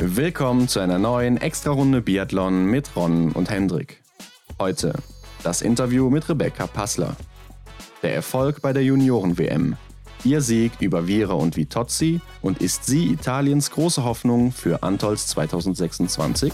[0.00, 4.00] Willkommen zu einer neuen Extra-Runde Biathlon mit Ron und Hendrik.
[4.60, 4.92] Heute
[5.42, 7.16] das Interview mit Rebecca Passler.
[8.04, 9.76] Der Erfolg bei der Junioren-WM.
[10.22, 16.52] Ihr Sieg über Vira und Vitozzi und ist sie Italiens große Hoffnung für Antols 2026?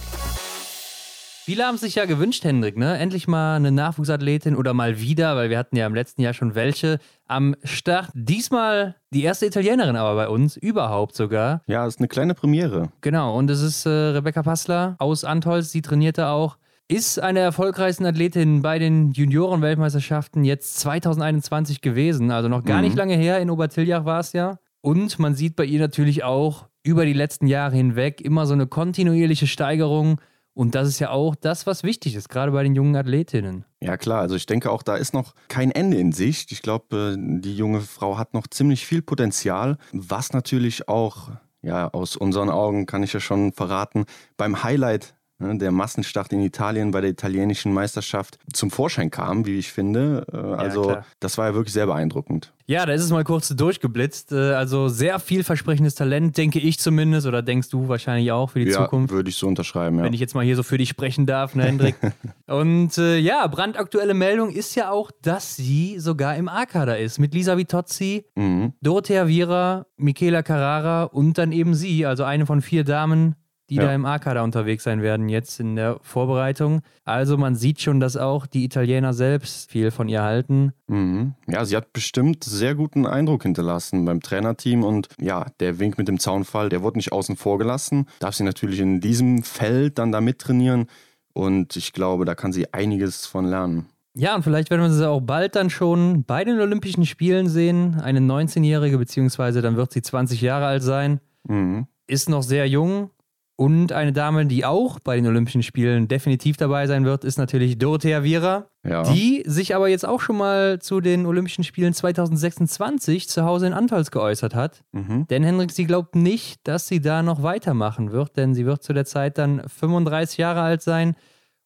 [1.45, 2.97] Viele haben sich ja gewünscht, Hendrik, ne?
[2.97, 6.55] Endlich mal eine Nachwuchsathletin oder mal wieder, weil wir hatten ja im letzten Jahr schon
[6.55, 8.09] welche am Start.
[8.15, 11.61] Diesmal die erste Italienerin aber bei uns, überhaupt sogar.
[11.67, 12.89] Ja, ist eine kleine Premiere.
[13.03, 16.57] Genau, und es ist äh, Rebecca Passler aus Antolz, sie trainierte auch.
[16.89, 22.85] Ist eine erfolgreichsten Athletin bei den Junioren-Weltmeisterschaften jetzt 2021 gewesen, also noch gar mhm.
[22.85, 23.39] nicht lange her.
[23.41, 24.61] In Obertiljach war es ja.
[24.81, 28.67] Und man sieht bei ihr natürlich auch über die letzten Jahre hinweg immer so eine
[28.67, 30.21] kontinuierliche Steigerung.
[30.55, 33.65] Und das ist ja auch das, was wichtig ist, gerade bei den jungen Athletinnen.
[33.81, 36.53] Ja klar, also ich denke auch, da ist noch kein Ende in Sicht.
[36.53, 41.31] Ich glaube, äh, die junge Frau hat noch ziemlich viel Potenzial, was natürlich auch,
[41.63, 44.05] ja, aus unseren Augen kann ich ja schon verraten,
[44.37, 49.73] beim Highlight der Massenstart in Italien bei der italienischen Meisterschaft zum Vorschein kam, wie ich
[49.73, 50.25] finde.
[50.33, 52.53] Äh, also ja, das war ja wirklich sehr beeindruckend.
[52.67, 54.33] Ja, da ist es mal kurz durchgeblitzt.
[54.33, 58.71] Äh, also sehr vielversprechendes Talent, denke ich zumindest, oder denkst du wahrscheinlich auch für die
[58.71, 59.13] ja, Zukunft.
[59.13, 60.05] würde ich so unterschreiben, ja.
[60.05, 61.97] Wenn ich jetzt mal hier so für dich sprechen darf, ne, Hendrik?
[62.47, 67.19] Und äh, ja, brandaktuelle Meldung ist ja auch, dass sie sogar im A-Kader ist.
[67.19, 68.73] Mit Lisa Vitozzi, mhm.
[68.81, 73.35] Dorothea Viera, Michela Carrara und dann eben sie, also eine von vier Damen,
[73.75, 73.87] die ja.
[73.87, 76.83] da im A-Kader unterwegs sein werden jetzt in der Vorbereitung.
[77.05, 80.73] Also man sieht schon, dass auch die Italiener selbst viel von ihr halten.
[80.87, 81.35] Mhm.
[81.49, 86.07] Ja, sie hat bestimmt sehr guten Eindruck hinterlassen beim Trainerteam und ja, der Wink mit
[86.07, 88.07] dem Zaunfall, der wurde nicht außen vor gelassen.
[88.21, 90.87] Darf sie natürlich in diesem Feld dann da mittrainieren
[91.33, 93.89] und ich glaube, da kann sie einiges von lernen.
[94.17, 98.01] Ja, und vielleicht werden wir sie auch bald dann schon bei den Olympischen Spielen sehen.
[98.01, 101.21] Eine 19-Jährige, beziehungsweise dann wird sie 20 Jahre alt sein.
[101.49, 101.89] Mhm.
[102.07, 103.11] Ist noch sehr jung,
[103.57, 107.79] und eine Dame, die auch bei den Olympischen Spielen definitiv dabei sein wird, ist natürlich
[107.79, 109.05] Dorothea Viera, ja.
[109.05, 113.73] die sich aber jetzt auch schon mal zu den Olympischen Spielen 2026 zu Hause in
[113.73, 114.83] Antals geäußert hat.
[114.91, 115.29] Mhm.
[115.29, 118.93] Denn Hendrik, sie glaubt nicht, dass sie da noch weitermachen wird, denn sie wird zu
[118.93, 121.15] der Zeit dann 35 Jahre alt sein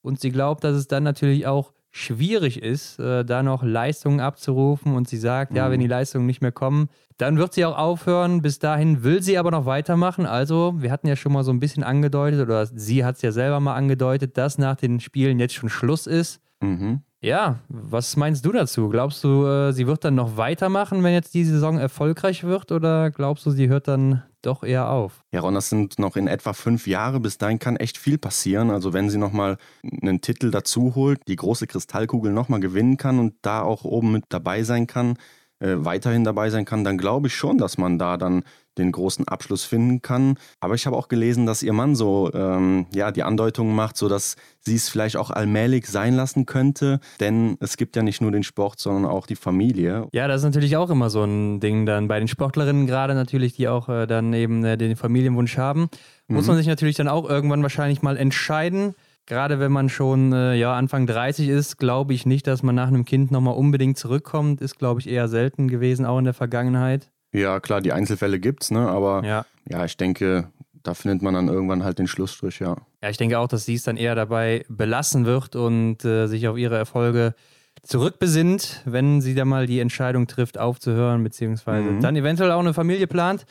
[0.02, 4.94] und sie glaubt, dass es dann natürlich auch schwierig ist, äh, da noch Leistungen abzurufen
[4.94, 5.56] und sie sagt, mhm.
[5.56, 8.42] ja, wenn die Leistungen nicht mehr kommen, dann wird sie auch aufhören.
[8.42, 10.24] Bis dahin will sie aber noch weitermachen.
[10.24, 13.32] Also, wir hatten ja schon mal so ein bisschen angedeutet, oder sie hat es ja
[13.32, 16.40] selber mal angedeutet, dass nach den Spielen jetzt schon Schluss ist.
[16.60, 17.02] Mhm.
[17.20, 18.88] Ja, was meinst du dazu?
[18.88, 22.70] Glaubst du, äh, sie wird dann noch weitermachen, wenn jetzt die Saison erfolgreich wird?
[22.70, 25.24] Oder glaubst du, sie hört dann doch eher auf?
[25.32, 27.18] Ja, Ron, das sind noch in etwa fünf Jahre.
[27.18, 28.70] Bis dahin kann echt viel passieren.
[28.70, 33.34] Also wenn sie nochmal einen Titel dazu holt, die große Kristallkugel nochmal gewinnen kann und
[33.42, 35.18] da auch oben mit dabei sein kann,
[35.60, 38.44] äh, weiterhin dabei sein kann, dann glaube ich schon, dass man da dann
[38.78, 40.36] den großen Abschluss finden kann.
[40.60, 44.08] Aber ich habe auch gelesen, dass ihr Mann so ähm, ja die Andeutungen macht, so
[44.08, 48.30] dass sie es vielleicht auch allmählich sein lassen könnte, denn es gibt ja nicht nur
[48.30, 50.06] den Sport, sondern auch die Familie.
[50.12, 53.54] Ja, das ist natürlich auch immer so ein Ding dann bei den Sportlerinnen gerade natürlich,
[53.54, 55.88] die auch äh, dann eben äh, den Familienwunsch haben,
[56.28, 56.36] mhm.
[56.36, 58.94] muss man sich natürlich dann auch irgendwann wahrscheinlich mal entscheiden.
[59.28, 62.88] Gerade wenn man schon äh, ja, Anfang 30 ist, glaube ich nicht, dass man nach
[62.88, 64.62] einem Kind nochmal unbedingt zurückkommt.
[64.62, 67.10] Ist, glaube ich, eher selten gewesen, auch in der Vergangenheit.
[67.32, 68.88] Ja, klar, die Einzelfälle gibt es, ne?
[68.88, 69.44] aber ja.
[69.68, 70.50] ja, ich denke,
[70.82, 72.78] da findet man dann irgendwann halt den Schlussstrich, ja.
[73.02, 76.48] Ja, ich denke auch, dass sie es dann eher dabei belassen wird und äh, sich
[76.48, 77.34] auf ihre Erfolge
[77.82, 82.00] zurückbesinnt, wenn sie dann mal die Entscheidung trifft, aufzuhören, beziehungsweise mhm.
[82.00, 83.44] dann eventuell auch eine Familie plant.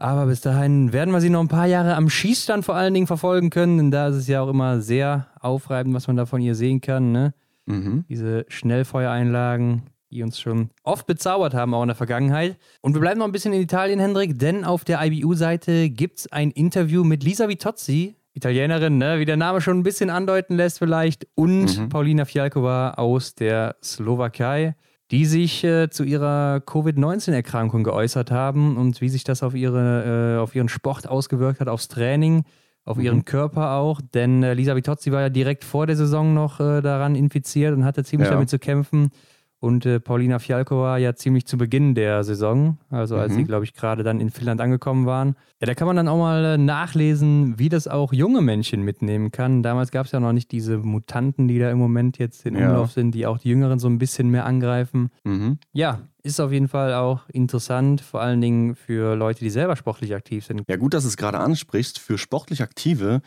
[0.00, 3.06] Aber bis dahin werden wir sie noch ein paar Jahre am Schießstand vor allen Dingen
[3.06, 6.40] verfolgen können, denn da ist es ja auch immer sehr aufreibend, was man da von
[6.40, 7.12] ihr sehen kann.
[7.12, 7.34] Ne?
[7.66, 8.06] Mhm.
[8.08, 12.56] Diese Schnellfeuereinlagen, die uns schon oft bezaubert haben, auch in der Vergangenheit.
[12.80, 16.32] Und wir bleiben noch ein bisschen in Italien, Hendrik, denn auf der IBU-Seite gibt es
[16.32, 19.18] ein Interview mit Lisa Vitozzi, Italienerin, ne?
[19.18, 21.88] wie der Name schon ein bisschen andeuten lässt vielleicht, und mhm.
[21.90, 24.76] Paulina Fialkova aus der Slowakei
[25.10, 30.40] die sich äh, zu ihrer Covid-19-Erkrankung geäußert haben und wie sich das auf, ihre, äh,
[30.40, 32.44] auf ihren Sport ausgewirkt hat, aufs Training,
[32.84, 33.04] auf mhm.
[33.04, 34.00] ihren Körper auch.
[34.14, 37.84] Denn äh, Lisa Vitozzi war ja direkt vor der Saison noch äh, daran infiziert und
[37.84, 38.34] hatte ziemlich ja.
[38.34, 39.10] damit zu kämpfen.
[39.60, 43.36] Und äh, Paulina Fialkova ja ziemlich zu Beginn der Saison, also als mhm.
[43.36, 45.36] sie, glaube ich, gerade dann in Finnland angekommen waren.
[45.60, 49.30] Ja, da kann man dann auch mal äh, nachlesen, wie das auch junge Männchen mitnehmen
[49.30, 49.62] kann.
[49.62, 52.68] Damals gab es ja noch nicht diese Mutanten, die da im Moment jetzt in ja.
[52.68, 55.10] Umlauf sind, die auch die Jüngeren so ein bisschen mehr angreifen.
[55.24, 55.58] Mhm.
[55.72, 60.14] Ja, ist auf jeden Fall auch interessant, vor allen Dingen für Leute, die selber sportlich
[60.14, 60.62] aktiv sind.
[60.68, 61.98] Ja, gut, dass du es gerade ansprichst.
[61.98, 63.20] Für sportlich Aktive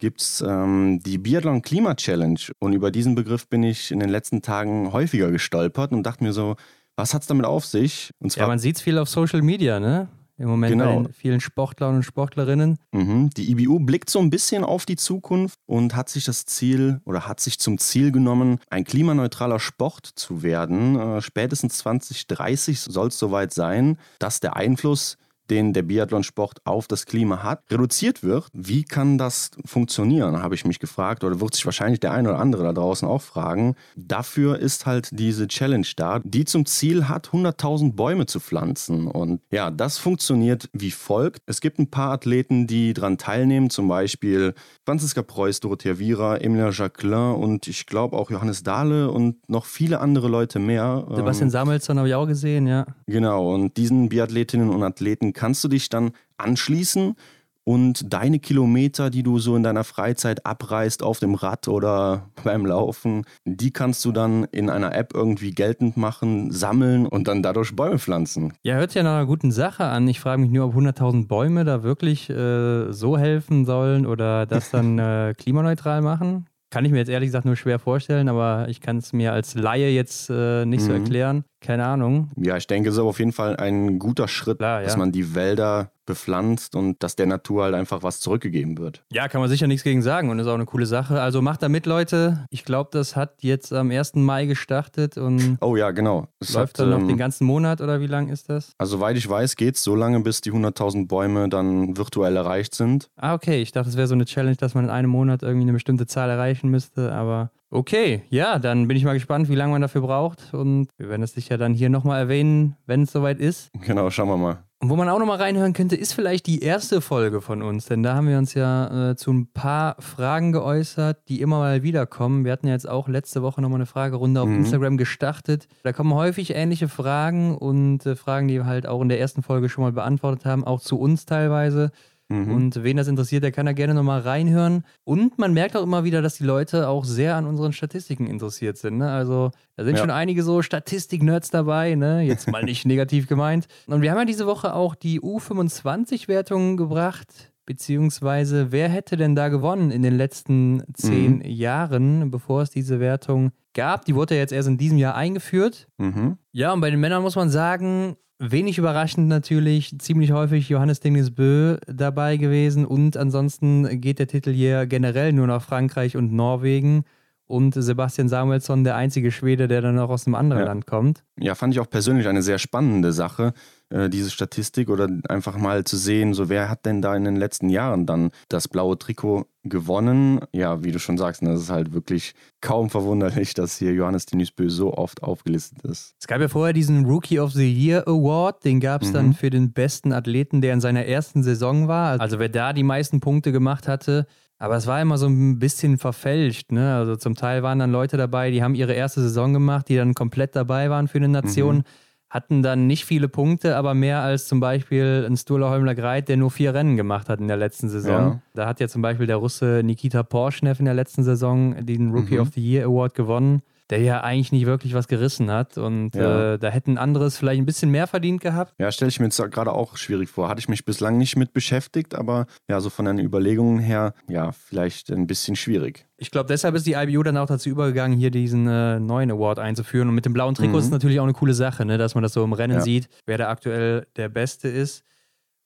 [0.00, 2.40] gibt es ähm, die Biathlon Klima Challenge.
[2.58, 6.32] Und über diesen Begriff bin ich in den letzten Tagen häufiger gestolpert und dachte mir
[6.32, 6.56] so,
[6.96, 8.10] was hat es damit auf sich?
[8.18, 10.08] Und zwar, ja, man sieht es viel auf Social Media, ne?
[10.40, 10.96] im Moment genau.
[10.96, 12.78] bei den vielen Sportlern und Sportlerinnen.
[12.92, 13.28] Mhm.
[13.36, 17.28] Die IBU blickt so ein bisschen auf die Zukunft und hat sich das Ziel oder
[17.28, 20.98] hat sich zum Ziel genommen, ein klimaneutraler Sport zu werden.
[20.98, 25.18] Äh, spätestens 2030 soll es soweit sein, dass der Einfluss
[25.50, 28.46] den der Biathlonsport auf das Klima hat, reduziert wird.
[28.52, 32.38] Wie kann das funktionieren, habe ich mich gefragt oder wird sich wahrscheinlich der eine oder
[32.38, 33.74] andere da draußen auch fragen.
[33.96, 39.06] Dafür ist halt diese Challenge da, die zum Ziel hat, 100.000 Bäume zu pflanzen.
[39.06, 41.42] Und ja, das funktioniert wie folgt.
[41.46, 44.54] Es gibt ein paar Athleten, die daran teilnehmen, zum Beispiel
[44.84, 50.00] Franziska Preuß, Dorothea Viera, Emilia Jacquelin und ich glaube auch Johannes Dahle und noch viele
[50.00, 51.06] andere Leute mehr.
[51.10, 52.86] Sebastian ähm, Samuelsson habe ich auch gesehen, ja.
[53.06, 57.16] Genau, und diesen Biathletinnen und Athleten kannst du dich dann anschließen
[57.64, 62.66] und deine Kilometer, die du so in deiner Freizeit abreißt auf dem Rad oder beim
[62.66, 67.74] Laufen, die kannst du dann in einer App irgendwie geltend machen, sammeln und dann dadurch
[67.74, 68.52] Bäume pflanzen.
[68.62, 70.06] Ja, hört sich ja nach einer guten Sache an.
[70.08, 74.70] Ich frage mich nur, ob 100.000 Bäume da wirklich äh, so helfen sollen oder das
[74.70, 76.46] dann äh, klimaneutral machen.
[76.68, 79.54] Kann ich mir jetzt ehrlich gesagt nur schwer vorstellen, aber ich kann es mir als
[79.54, 80.86] Laie jetzt äh, nicht mhm.
[80.86, 81.44] so erklären.
[81.60, 82.30] Keine Ahnung.
[82.36, 84.86] Ja, ich denke, es ist auf jeden Fall ein guter Schritt, Klar, ja.
[84.86, 89.04] dass man die Wälder bepflanzt und dass der Natur halt einfach was zurückgegeben wird.
[89.12, 91.20] Ja, kann man sicher nichts gegen sagen und ist auch eine coole Sache.
[91.20, 92.46] Also macht da mit, Leute.
[92.50, 94.16] Ich glaube, das hat jetzt am 1.
[94.16, 95.58] Mai gestartet und.
[95.60, 96.26] Oh ja, genau.
[96.40, 98.72] Es läuft hat, dann noch ähm, den ganzen Monat oder wie lang ist das?
[98.78, 102.74] Also, soweit ich weiß, geht es so lange, bis die 100.000 Bäume dann virtuell erreicht
[102.74, 103.08] sind.
[103.16, 103.62] Ah, okay.
[103.62, 106.06] Ich dachte, es wäre so eine Challenge, dass man in einem Monat irgendwie eine bestimmte
[106.06, 107.50] Zahl erreichen müsste, aber.
[107.72, 110.52] Okay, ja, dann bin ich mal gespannt, wie lange man dafür braucht.
[110.52, 113.70] Und wir werden es sicher dann hier nochmal erwähnen, wenn es soweit ist.
[113.80, 114.64] Genau, schauen wir mal.
[114.82, 118.02] Und wo man auch nochmal reinhören könnte, ist vielleicht die erste Folge von uns, denn
[118.02, 122.46] da haben wir uns ja äh, zu ein paar Fragen geäußert, die immer mal wiederkommen.
[122.46, 124.56] Wir hatten ja jetzt auch letzte Woche nochmal eine Fragerunde auf mhm.
[124.56, 125.68] Instagram gestartet.
[125.82, 129.42] Da kommen häufig ähnliche Fragen und äh, Fragen, die wir halt auch in der ersten
[129.42, 131.92] Folge schon mal beantwortet haben, auch zu uns teilweise.
[132.30, 132.54] Mhm.
[132.54, 134.84] Und wen das interessiert, der kann da gerne nochmal reinhören.
[135.02, 138.78] Und man merkt auch immer wieder, dass die Leute auch sehr an unseren Statistiken interessiert
[138.78, 138.98] sind.
[138.98, 139.10] Ne?
[139.10, 140.00] Also da sind ja.
[140.00, 142.22] schon einige so Statistik-Nerds dabei, ne?
[142.22, 143.66] jetzt mal nicht negativ gemeint.
[143.88, 147.50] Und wir haben ja diese Woche auch die U25-Wertungen gebracht.
[147.66, 151.42] Beziehungsweise, wer hätte denn da gewonnen in den letzten zehn mhm.
[151.42, 154.04] Jahren, bevor es diese Wertung gab?
[154.04, 155.88] Die wurde ja jetzt erst in diesem Jahr eingeführt.
[155.98, 156.36] Mhm.
[156.52, 161.30] Ja, und bei den Männern muss man sagen, Wenig überraschend natürlich, ziemlich häufig Johannes Dinges
[161.30, 167.04] Bö dabei gewesen und ansonsten geht der Titel hier generell nur nach Frankreich und Norwegen
[167.44, 170.68] und Sebastian Samuelsson der einzige Schwede, der dann auch aus einem anderen ja.
[170.68, 171.22] Land kommt.
[171.38, 173.52] Ja, fand ich auch persönlich eine sehr spannende Sache,
[173.90, 177.68] diese Statistik oder einfach mal zu sehen, so wer hat denn da in den letzten
[177.68, 180.40] Jahren dann das blaue Trikot gewonnen?
[180.52, 184.26] Ja, wie du schon sagst, ne, das ist halt wirklich kaum verwunderlich, dass hier Johannes
[184.26, 186.14] Denisbö so oft aufgelistet ist.
[186.20, 189.14] Es gab ja vorher diesen Rookie of the Year Award, den gab es mhm.
[189.14, 192.20] dann für den besten Athleten, der in seiner ersten Saison war.
[192.20, 194.26] Also wer da die meisten Punkte gemacht hatte,
[194.60, 196.70] aber es war immer so ein bisschen verfälscht.
[196.70, 196.94] Ne?
[196.94, 200.14] Also zum Teil waren dann Leute dabei, die haben ihre erste Saison gemacht, die dann
[200.14, 201.84] komplett dabei waren für eine Nation, mhm.
[202.30, 206.36] Hatten dann nicht viele Punkte, aber mehr als zum Beispiel ein Sturla Holmler Greit, der
[206.36, 208.12] nur vier Rennen gemacht hat in der letzten Saison.
[208.12, 208.40] Ja.
[208.54, 212.36] Da hat ja zum Beispiel der Russe Nikita Porschnev in der letzten Saison den Rookie
[212.36, 212.40] mhm.
[212.40, 215.76] of the Year Award gewonnen der ja eigentlich nicht wirklich was gerissen hat.
[215.76, 216.54] Und ja.
[216.54, 218.74] äh, da hätten anderes vielleicht ein bisschen mehr verdient gehabt.
[218.78, 220.48] Ja, stelle ich mir jetzt gerade auch schwierig vor.
[220.48, 224.52] Hatte ich mich bislang nicht mit beschäftigt, aber ja, so von den Überlegungen her, ja,
[224.52, 226.06] vielleicht ein bisschen schwierig.
[226.16, 229.58] Ich glaube, deshalb ist die IBU dann auch dazu übergegangen, hier diesen äh, neuen Award
[229.58, 230.08] einzuführen.
[230.08, 230.78] Und mit dem blauen Trikot mhm.
[230.78, 231.98] ist natürlich auch eine coole Sache, ne?
[231.98, 232.80] dass man das so im Rennen ja.
[232.80, 235.02] sieht, wer da aktuell der Beste ist.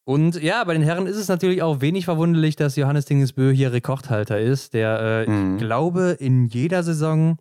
[0.06, 3.72] Und ja, bei den Herren ist es natürlich auch wenig verwunderlich, dass Johannes Dingesbö hier
[3.72, 5.56] Rekordhalter ist, der, äh, mhm.
[5.56, 7.38] ich glaube, in jeder Saison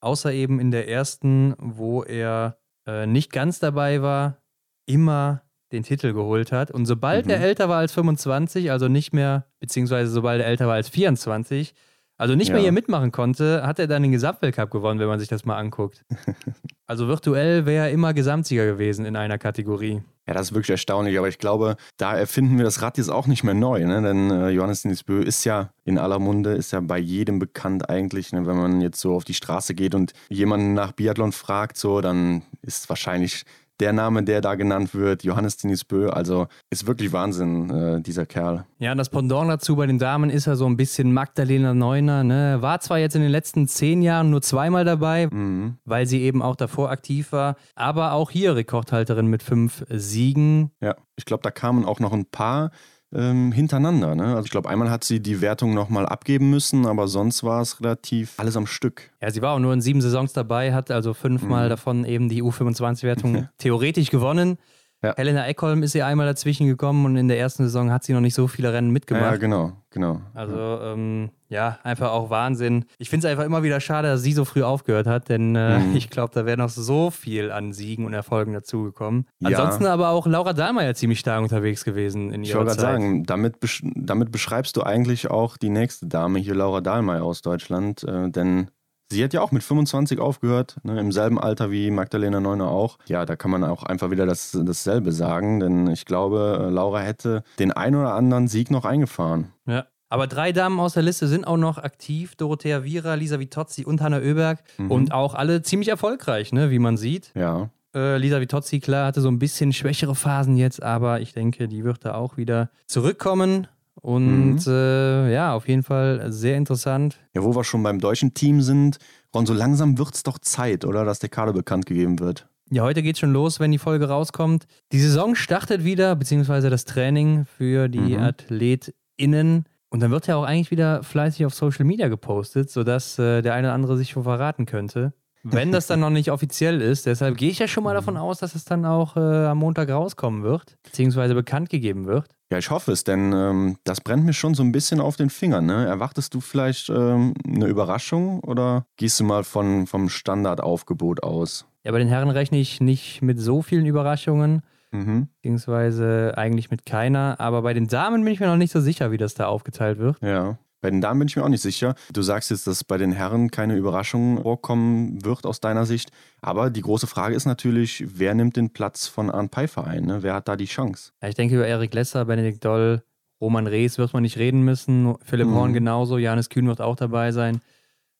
[0.00, 4.38] außer eben in der ersten, wo er äh, nicht ganz dabei war,
[4.86, 6.70] immer den Titel geholt hat.
[6.70, 7.32] Und sobald mhm.
[7.32, 11.74] er älter war als 25, also nicht mehr, beziehungsweise sobald er älter war als 24,
[12.16, 12.54] also nicht ja.
[12.54, 15.56] mehr hier mitmachen konnte, hat er dann den Gesamtweltcup gewonnen, wenn man sich das mal
[15.56, 16.04] anguckt.
[16.86, 20.02] also virtuell wäre er immer Gesamtsieger gewesen in einer Kategorie.
[20.28, 23.26] Ja, das ist wirklich erstaunlich, aber ich glaube, da erfinden wir das Rad jetzt auch
[23.26, 24.02] nicht mehr neu, ne?
[24.02, 28.32] denn äh, Johannes Nisbö ist ja in aller Munde, ist ja bei jedem bekannt eigentlich.
[28.32, 28.46] Ne?
[28.46, 32.42] Wenn man jetzt so auf die Straße geht und jemanden nach Biathlon fragt, so, dann
[32.60, 33.44] ist wahrscheinlich
[33.80, 38.26] der Name, der da genannt wird, Johannes Denis Bö, also ist wirklich Wahnsinn, äh, dieser
[38.26, 38.64] Kerl.
[38.78, 42.24] Ja, und das Pendant dazu bei den Damen ist ja so ein bisschen Magdalena Neuner.
[42.24, 42.58] Ne?
[42.60, 45.78] War zwar jetzt in den letzten zehn Jahren nur zweimal dabei, mhm.
[45.84, 50.70] weil sie eben auch davor aktiv war, aber auch hier Rekordhalterin mit fünf Siegen.
[50.80, 52.70] Ja, ich glaube, da kamen auch noch ein paar
[53.14, 54.14] ähm, hintereinander.
[54.14, 54.34] Ne?
[54.34, 57.80] Also ich glaube, einmal hat sie die Wertung nochmal abgeben müssen, aber sonst war es
[57.80, 59.10] relativ alles am Stück.
[59.20, 61.70] Ja, sie war auch nur in sieben Saisons dabei, hat also fünfmal mhm.
[61.70, 64.58] davon eben die U25-Wertung theoretisch gewonnen.
[65.02, 65.14] Ja.
[65.16, 68.20] Helena Eckholm ist ja einmal dazwischen gekommen und in der ersten Saison hat sie noch
[68.20, 69.30] nicht so viele Rennen mitgemacht.
[69.30, 70.20] Ja, genau, genau.
[70.34, 72.84] Also ähm, ja, einfach auch Wahnsinn.
[72.98, 75.78] Ich finde es einfach immer wieder schade, dass sie so früh aufgehört hat, denn äh,
[75.78, 75.94] mhm.
[75.96, 79.26] ich glaube, da wäre noch so viel an Siegen und Erfolgen dazugekommen.
[79.38, 79.50] Ja.
[79.50, 82.50] Ansonsten aber auch Laura Dahlmeier ziemlich stark unterwegs gewesen in ihrer ich Zeit.
[82.50, 86.56] Ich wollte gerade sagen, damit, besch damit beschreibst du eigentlich auch die nächste Dame hier,
[86.56, 88.68] Laura Dahlmeier aus Deutschland, äh, denn
[89.10, 92.98] Sie hat ja auch mit 25 aufgehört, ne, im selben Alter wie Magdalena Neuner auch.
[93.06, 97.00] Ja, da kann man auch einfach wieder das, dasselbe sagen, denn ich glaube, äh, Laura
[97.00, 99.52] hätte den ein oder anderen Sieg noch eingefahren.
[99.66, 99.86] Ja.
[100.10, 104.00] Aber drei Damen aus der Liste sind auch noch aktiv: Dorothea Viera, Lisa Vitozzi und
[104.00, 104.62] Hanna Oeberg.
[104.78, 104.90] Mhm.
[104.90, 107.30] Und auch alle ziemlich erfolgreich, ne, wie man sieht.
[107.34, 107.70] Ja.
[107.94, 111.84] Äh, Lisa Vitozzi, klar, hatte so ein bisschen schwächere Phasen jetzt, aber ich denke, die
[111.84, 113.66] wird da auch wieder zurückkommen.
[114.00, 114.72] Und mhm.
[114.72, 117.18] äh, ja, auf jeden Fall sehr interessant.
[117.34, 118.98] Ja, wo wir schon beim deutschen Team sind,
[119.34, 122.48] Ron, so langsam wird es doch Zeit, oder, dass der Kader bekannt gegeben wird.
[122.70, 124.66] Ja, heute geht schon los, wenn die Folge rauskommt.
[124.92, 128.22] Die Saison startet wieder, beziehungsweise das Training für die mhm.
[128.22, 129.64] AthletInnen.
[129.90, 133.54] Und dann wird ja auch eigentlich wieder fleißig auf Social Media gepostet, sodass äh, der
[133.54, 135.14] eine oder andere sich schon verraten könnte.
[135.44, 138.20] Wenn das dann noch nicht offiziell ist, deshalb gehe ich ja schon mal davon mhm.
[138.20, 142.26] aus, dass es dann auch äh, am Montag rauskommen wird, beziehungsweise bekannt gegeben wird.
[142.50, 145.28] Ja, ich hoffe es, denn ähm, das brennt mir schon so ein bisschen auf den
[145.28, 145.66] Fingern.
[145.66, 145.86] Ne?
[145.86, 151.66] Erwartest du vielleicht ähm, eine Überraschung oder gehst du mal von, vom Standardaufgebot aus?
[151.84, 154.62] Ja, bei den Herren rechne ich nicht mit so vielen Überraschungen,
[154.92, 155.28] mhm.
[155.36, 157.38] beziehungsweise eigentlich mit keiner.
[157.38, 159.98] Aber bei den Damen bin ich mir noch nicht so sicher, wie das da aufgeteilt
[159.98, 160.16] wird.
[160.22, 160.58] Ja.
[160.80, 161.94] Bei den Damen bin ich mir auch nicht sicher.
[162.12, 166.10] Du sagst jetzt, dass bei den Herren keine Überraschung vorkommen wird aus deiner Sicht.
[166.40, 170.04] Aber die große Frage ist natürlich, wer nimmt den Platz von Arndt Pfeiffer ein?
[170.04, 170.22] Ne?
[170.22, 171.12] Wer hat da die Chance?
[171.20, 173.02] Ja, ich denke über Erik Lesser, Benedikt Doll,
[173.40, 175.16] Roman Rees wird man nicht reden müssen.
[175.24, 175.54] Philipp mhm.
[175.54, 176.18] Horn genauso.
[176.18, 177.60] Janis Kühn wird auch dabei sein.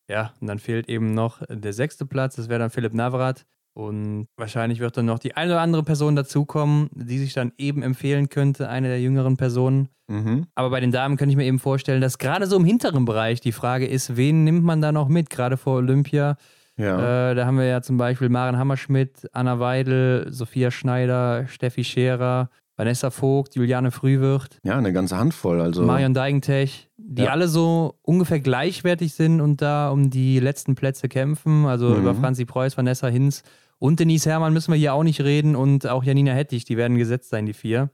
[0.08, 2.36] Ja, und dann fehlt eben noch der sechste Platz.
[2.36, 3.44] Das wäre dann Philipp Navrat.
[3.78, 7.84] Und wahrscheinlich wird dann noch die eine oder andere Person dazukommen, die sich dann eben
[7.84, 9.88] empfehlen könnte, eine der jüngeren Personen.
[10.08, 10.46] Mhm.
[10.56, 13.40] Aber bei den Damen könnte ich mir eben vorstellen, dass gerade so im hinteren Bereich
[13.40, 16.36] die Frage ist, wen nimmt man da noch mit, gerade vor Olympia.
[16.76, 17.30] Ja.
[17.30, 22.50] Äh, da haben wir ja zum Beispiel Maren Hammerschmidt, Anna Weidel, Sophia Schneider, Steffi Scherer,
[22.76, 24.58] Vanessa Vogt, Juliane Frühwirt.
[24.64, 25.60] Ja, eine ganze Handvoll.
[25.60, 25.84] Also.
[25.84, 27.30] Marion Deigentech, die ja.
[27.30, 31.64] alle so ungefähr gleichwertig sind und da um die letzten Plätze kämpfen.
[31.66, 32.00] Also mhm.
[32.00, 33.44] über Franzi Preuß, Vanessa Hinz
[33.78, 36.98] und Denise Herrmann müssen wir hier auch nicht reden und auch Janina Hettich, die werden
[36.98, 37.90] gesetzt sein, die vier.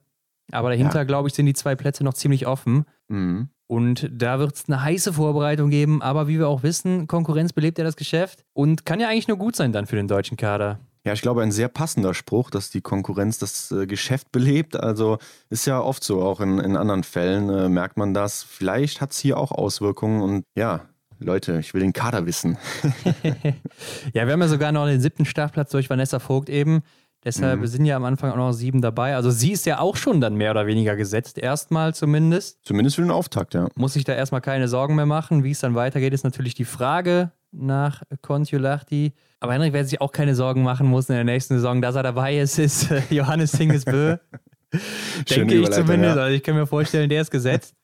[0.52, 1.04] Aber dahinter, ja.
[1.04, 2.84] glaube ich, sind die zwei Plätze noch ziemlich offen.
[3.08, 3.48] Mhm.
[3.66, 6.02] Und da wird es eine heiße Vorbereitung geben.
[6.02, 9.38] Aber wie wir auch wissen, Konkurrenz belebt ja das Geschäft und kann ja eigentlich nur
[9.38, 10.80] gut sein dann für den deutschen Kader.
[11.06, 14.76] Ja, ich glaube, ein sehr passender Spruch, dass die Konkurrenz das äh, Geschäft belebt.
[14.76, 15.18] Also
[15.50, 18.42] ist ja oft so, auch in, in anderen Fällen äh, merkt man das.
[18.42, 20.86] Vielleicht hat es hier auch Auswirkungen und ja,
[21.24, 22.58] Leute, ich will den Kader wissen.
[24.12, 26.82] ja, wir haben ja sogar noch den siebten Startplatz durch Vanessa Vogt eben.
[27.24, 27.66] Deshalb mhm.
[27.66, 29.16] sind ja am Anfang auch noch sieben dabei.
[29.16, 32.58] Also sie ist ja auch schon dann mehr oder weniger gesetzt, erstmal zumindest.
[32.64, 33.68] Zumindest für den Auftakt, ja.
[33.76, 35.42] Muss ich da erstmal keine Sorgen mehr machen.
[35.42, 39.14] Wie es dann weitergeht, ist natürlich die Frage nach Kontiolahti.
[39.40, 42.02] Aber Henrik, wer sich auch keine Sorgen machen muss in der nächsten Saison, dass er
[42.02, 44.18] dabei ist, ist äh, Johannes Hingesbö.
[45.30, 46.16] Denke ich zumindest.
[46.16, 46.22] Ja.
[46.24, 47.74] Also ich kann mir vorstellen, der ist gesetzt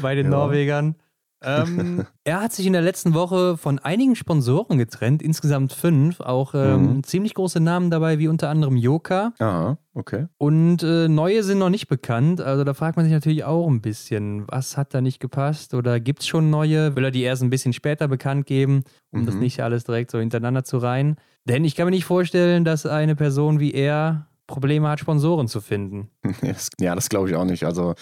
[0.00, 0.30] bei den ja.
[0.30, 0.96] Norwegern.
[1.42, 6.20] Ähm, er hat sich in der letzten Woche von einigen Sponsoren getrennt, insgesamt fünf.
[6.20, 7.04] Auch ähm, mhm.
[7.04, 9.32] ziemlich große Namen dabei, wie unter anderem Joka.
[9.38, 10.26] Aha, okay.
[10.38, 12.40] Und äh, neue sind noch nicht bekannt.
[12.40, 15.74] Also da fragt man sich natürlich auch ein bisschen, was hat da nicht gepasst?
[15.74, 16.96] Oder gibt es schon neue?
[16.96, 19.26] Will er die erst ein bisschen später bekannt geben, um mhm.
[19.26, 21.16] das nicht alles direkt so hintereinander zu reihen?
[21.44, 25.60] Denn ich kann mir nicht vorstellen, dass eine Person wie er Probleme hat, Sponsoren zu
[25.60, 26.10] finden.
[26.80, 27.64] ja, das glaube ich auch nicht.
[27.64, 27.94] Also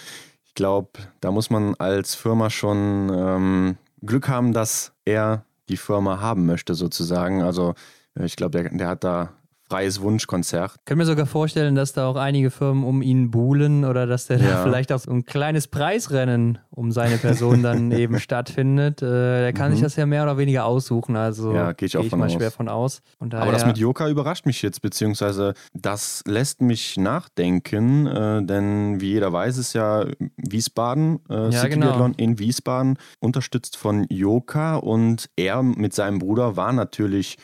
[0.51, 0.91] ich glaube,
[1.21, 6.75] da muss man als Firma schon ähm, Glück haben, dass er die Firma haben möchte,
[6.75, 7.41] sozusagen.
[7.41, 7.75] Also
[8.19, 9.33] äh, ich glaube, der, der hat da
[9.71, 10.73] freies Wunschkonzert.
[10.79, 14.27] Ich kann mir sogar vorstellen, dass da auch einige Firmen um ihn buhlen oder dass
[14.27, 14.51] der ja.
[14.51, 19.01] da vielleicht auch so ein kleines Preisrennen um seine Person dann eben stattfindet.
[19.01, 19.75] Äh, der kann mhm.
[19.75, 21.15] sich das ja mehr oder weniger aussuchen.
[21.15, 22.33] Also ja, gehe ich, auch geh ich mal aus.
[22.33, 23.01] schwer von aus.
[23.21, 29.01] Daher, Aber das mit Joka überrascht mich jetzt, beziehungsweise das lässt mich nachdenken, äh, denn
[29.01, 30.05] wie jeder weiß, ist ja
[30.37, 32.11] Wiesbaden, äh, ja, genau.
[32.17, 37.37] in Wiesbaden, unterstützt von Joka und er mit seinem Bruder war natürlich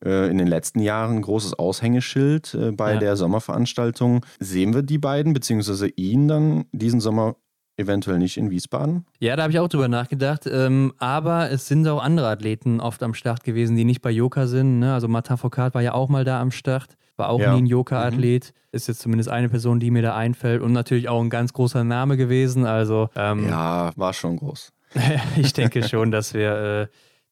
[0.00, 2.98] in den letzten Jahren ein großes Aushängeschild äh, bei ja.
[2.98, 4.24] der Sommerveranstaltung.
[4.38, 7.36] Sehen wir die beiden, beziehungsweise ihn dann diesen Sommer
[7.76, 9.06] eventuell nicht in Wiesbaden?
[9.18, 10.46] Ja, da habe ich auch drüber nachgedacht.
[10.46, 14.46] Ähm, aber es sind auch andere Athleten oft am Start gewesen, die nicht bei Joka
[14.46, 14.78] sind.
[14.78, 14.94] Ne?
[14.94, 16.96] Also Martin Foucault war ja auch mal da am Start.
[17.16, 17.52] War auch ja.
[17.52, 18.52] nie ein Joka-Athlet.
[18.52, 18.76] Mhm.
[18.76, 20.62] Ist jetzt zumindest eine Person, die mir da einfällt.
[20.62, 22.66] Und natürlich auch ein ganz großer Name gewesen.
[22.66, 24.72] Also, ähm, ja, war schon groß.
[25.36, 26.86] ich denke schon, dass wir äh,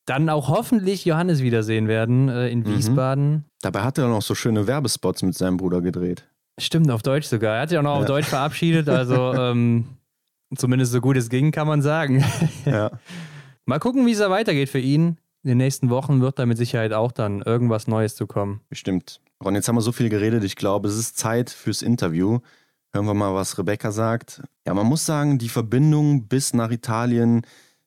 [0.07, 2.67] dann auch hoffentlich Johannes wiedersehen werden äh, in mhm.
[2.67, 3.45] Wiesbaden.
[3.61, 6.25] Dabei hat er noch so schöne Werbespots mit seinem Bruder gedreht.
[6.59, 7.57] Stimmt, auf Deutsch sogar.
[7.57, 8.01] Er hat sich auch noch ja.
[8.01, 9.87] auf Deutsch verabschiedet, also ähm,
[10.57, 12.25] zumindest so gut es ging, kann man sagen.
[12.65, 12.91] Ja.
[13.65, 15.19] Mal gucken, wie es da weitergeht für ihn.
[15.45, 18.61] In den nächsten Wochen wird da mit Sicherheit auch dann irgendwas Neues zu kommen.
[18.69, 19.21] Bestimmt.
[19.43, 20.45] Ron, jetzt haben wir so viel geredet.
[20.45, 22.41] Ich glaube, es ist Zeit fürs Interview.
[22.93, 24.43] Hören wir mal, was Rebecca sagt.
[24.67, 27.43] Ja, man muss sagen, die Verbindung bis nach Italien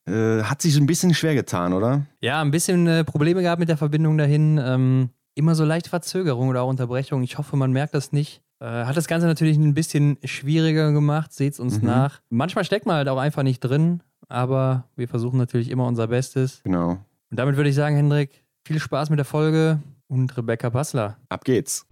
[0.07, 2.05] äh, hat sich ein bisschen schwer getan, oder?
[2.21, 4.59] Ja, ein bisschen äh, Probleme gehabt mit der Verbindung dahin.
[4.63, 7.23] Ähm, immer so leichte Verzögerung oder auch Unterbrechung.
[7.23, 8.41] Ich hoffe, man merkt das nicht.
[8.59, 11.87] Äh, hat das Ganze natürlich ein bisschen schwieriger gemacht, seht's uns mhm.
[11.87, 12.21] nach.
[12.29, 16.61] Manchmal steckt man halt auch einfach nicht drin, aber wir versuchen natürlich immer unser Bestes.
[16.63, 16.91] Genau.
[17.31, 21.17] Und damit würde ich sagen, Hendrik, viel Spaß mit der Folge und Rebecca Passler.
[21.29, 21.85] Ab geht's.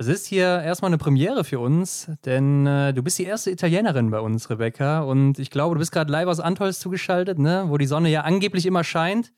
[0.00, 4.12] Es ist hier erstmal eine Premiere für uns, denn äh, du bist die erste Italienerin
[4.12, 5.00] bei uns, Rebecca.
[5.00, 7.64] Und ich glaube, du bist gerade live aus Antolz zugeschaltet, ne?
[7.66, 9.32] wo die Sonne ja angeblich immer scheint.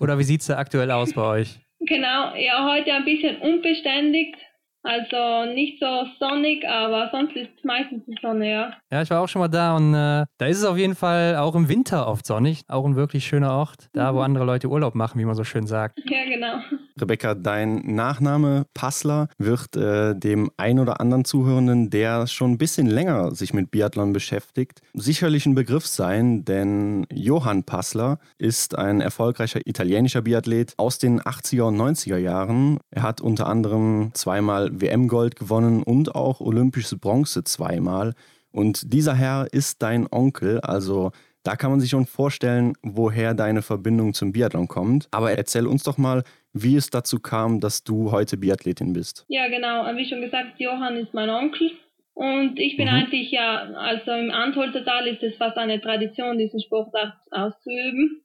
[0.00, 1.60] Oder wie sieht es da aktuell aus bei euch?
[1.78, 4.34] Genau, ja, heute ein bisschen unbeständig.
[4.82, 8.72] Also nicht so sonnig, aber sonst ist es meistens die Sonne, ja.
[8.90, 11.36] Ja, ich war auch schon mal da und äh, da ist es auf jeden Fall
[11.36, 12.62] auch im Winter oft sonnig.
[12.68, 14.24] Auch ein wirklich schöner Ort, da wo mhm.
[14.24, 16.00] andere Leute Urlaub machen, wie man so schön sagt.
[16.08, 16.60] Ja, genau.
[17.00, 22.86] Rebecca, dein Nachname Passler wird äh, dem ein oder anderen Zuhörenden, der schon ein bisschen
[22.86, 29.60] länger sich mit Biathlon beschäftigt, sicherlich ein Begriff sein, denn Johann Passler ist ein erfolgreicher
[29.66, 32.78] italienischer Biathlet aus den 80er und 90er Jahren.
[32.90, 38.14] Er hat unter anderem zweimal WM-Gold gewonnen und auch olympisches Bronze zweimal.
[38.52, 41.12] Und dieser Herr ist dein Onkel, also
[41.42, 45.08] da kann man sich schon vorstellen, woher deine Verbindung zum Biathlon kommt.
[45.10, 46.22] Aber erzähl uns doch mal,
[46.52, 49.24] wie es dazu kam, dass du heute Biathletin bist.
[49.28, 49.84] Ja, genau.
[49.96, 51.70] Wie schon gesagt, Johann ist mein Onkel.
[52.12, 52.94] Und ich bin mhm.
[52.94, 56.92] eigentlich ja, also im Antholzer Tal ist es fast eine Tradition, diesen Sport
[57.30, 58.22] auszuüben.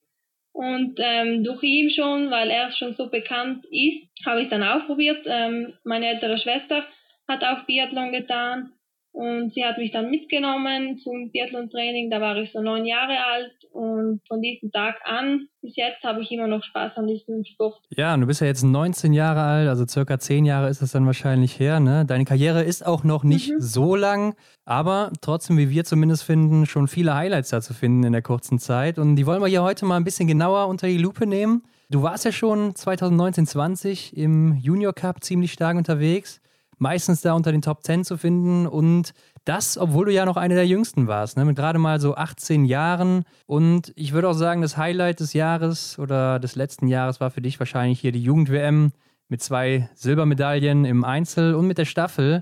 [0.56, 4.86] Und ähm, durch ihn schon, weil er schon so bekannt ist, habe ich dann auch
[4.86, 5.22] probiert.
[5.26, 6.86] Ähm, meine ältere Schwester
[7.28, 8.72] hat auch Biathlon getan
[9.16, 12.10] und sie hat mich dann mitgenommen zum Biathlon-Training.
[12.10, 16.22] Da war ich so neun Jahre alt und von diesem Tag an bis jetzt habe
[16.22, 17.80] ich immer noch Spaß an diesem Sport.
[17.90, 20.92] Ja, und du bist ja jetzt 19 Jahre alt, also circa zehn Jahre ist es
[20.92, 21.80] dann wahrscheinlich her.
[21.80, 22.06] Ne?
[22.06, 23.62] Deine Karriere ist auch noch nicht mhm.
[23.62, 24.36] so lang,
[24.66, 28.60] aber trotzdem, wie wir zumindest finden, schon viele Highlights da zu finden in der kurzen
[28.60, 29.00] Zeit.
[29.00, 31.64] Und die wollen wir hier heute mal ein bisschen genauer unter die Lupe nehmen.
[31.90, 36.42] Du warst ja schon 2019-20 im Junior Cup ziemlich stark unterwegs
[36.78, 39.14] meistens da unter den Top 10 zu finden und
[39.46, 41.46] das, obwohl du ja noch eine der jüngsten warst, ne?
[41.46, 43.26] mit gerade mal so 18 Jahren.
[43.46, 47.42] Und ich würde auch sagen, das Highlight des Jahres oder des letzten Jahres war für
[47.42, 48.92] dich wahrscheinlich hier die Jugend-WM
[49.28, 52.42] mit zwei Silbermedaillen im Einzel und mit der Staffel.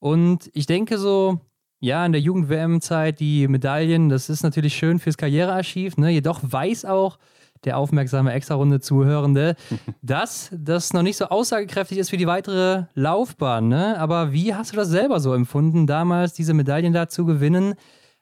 [0.00, 1.40] Und ich denke so,
[1.80, 5.96] ja, in der Jugend-WM-Zeit die Medaillen, das ist natürlich schön fürs Karrierearchiv.
[5.96, 6.10] Ne?
[6.10, 7.18] Jedoch weiß auch
[7.64, 9.56] der aufmerksame Extra-Runde-Zuhörende,
[10.02, 13.68] dass das noch nicht so aussagekräftig ist für die weitere Laufbahn.
[13.68, 13.98] Ne?
[13.98, 17.74] Aber wie hast du das selber so empfunden, damals diese Medaillen da zu gewinnen?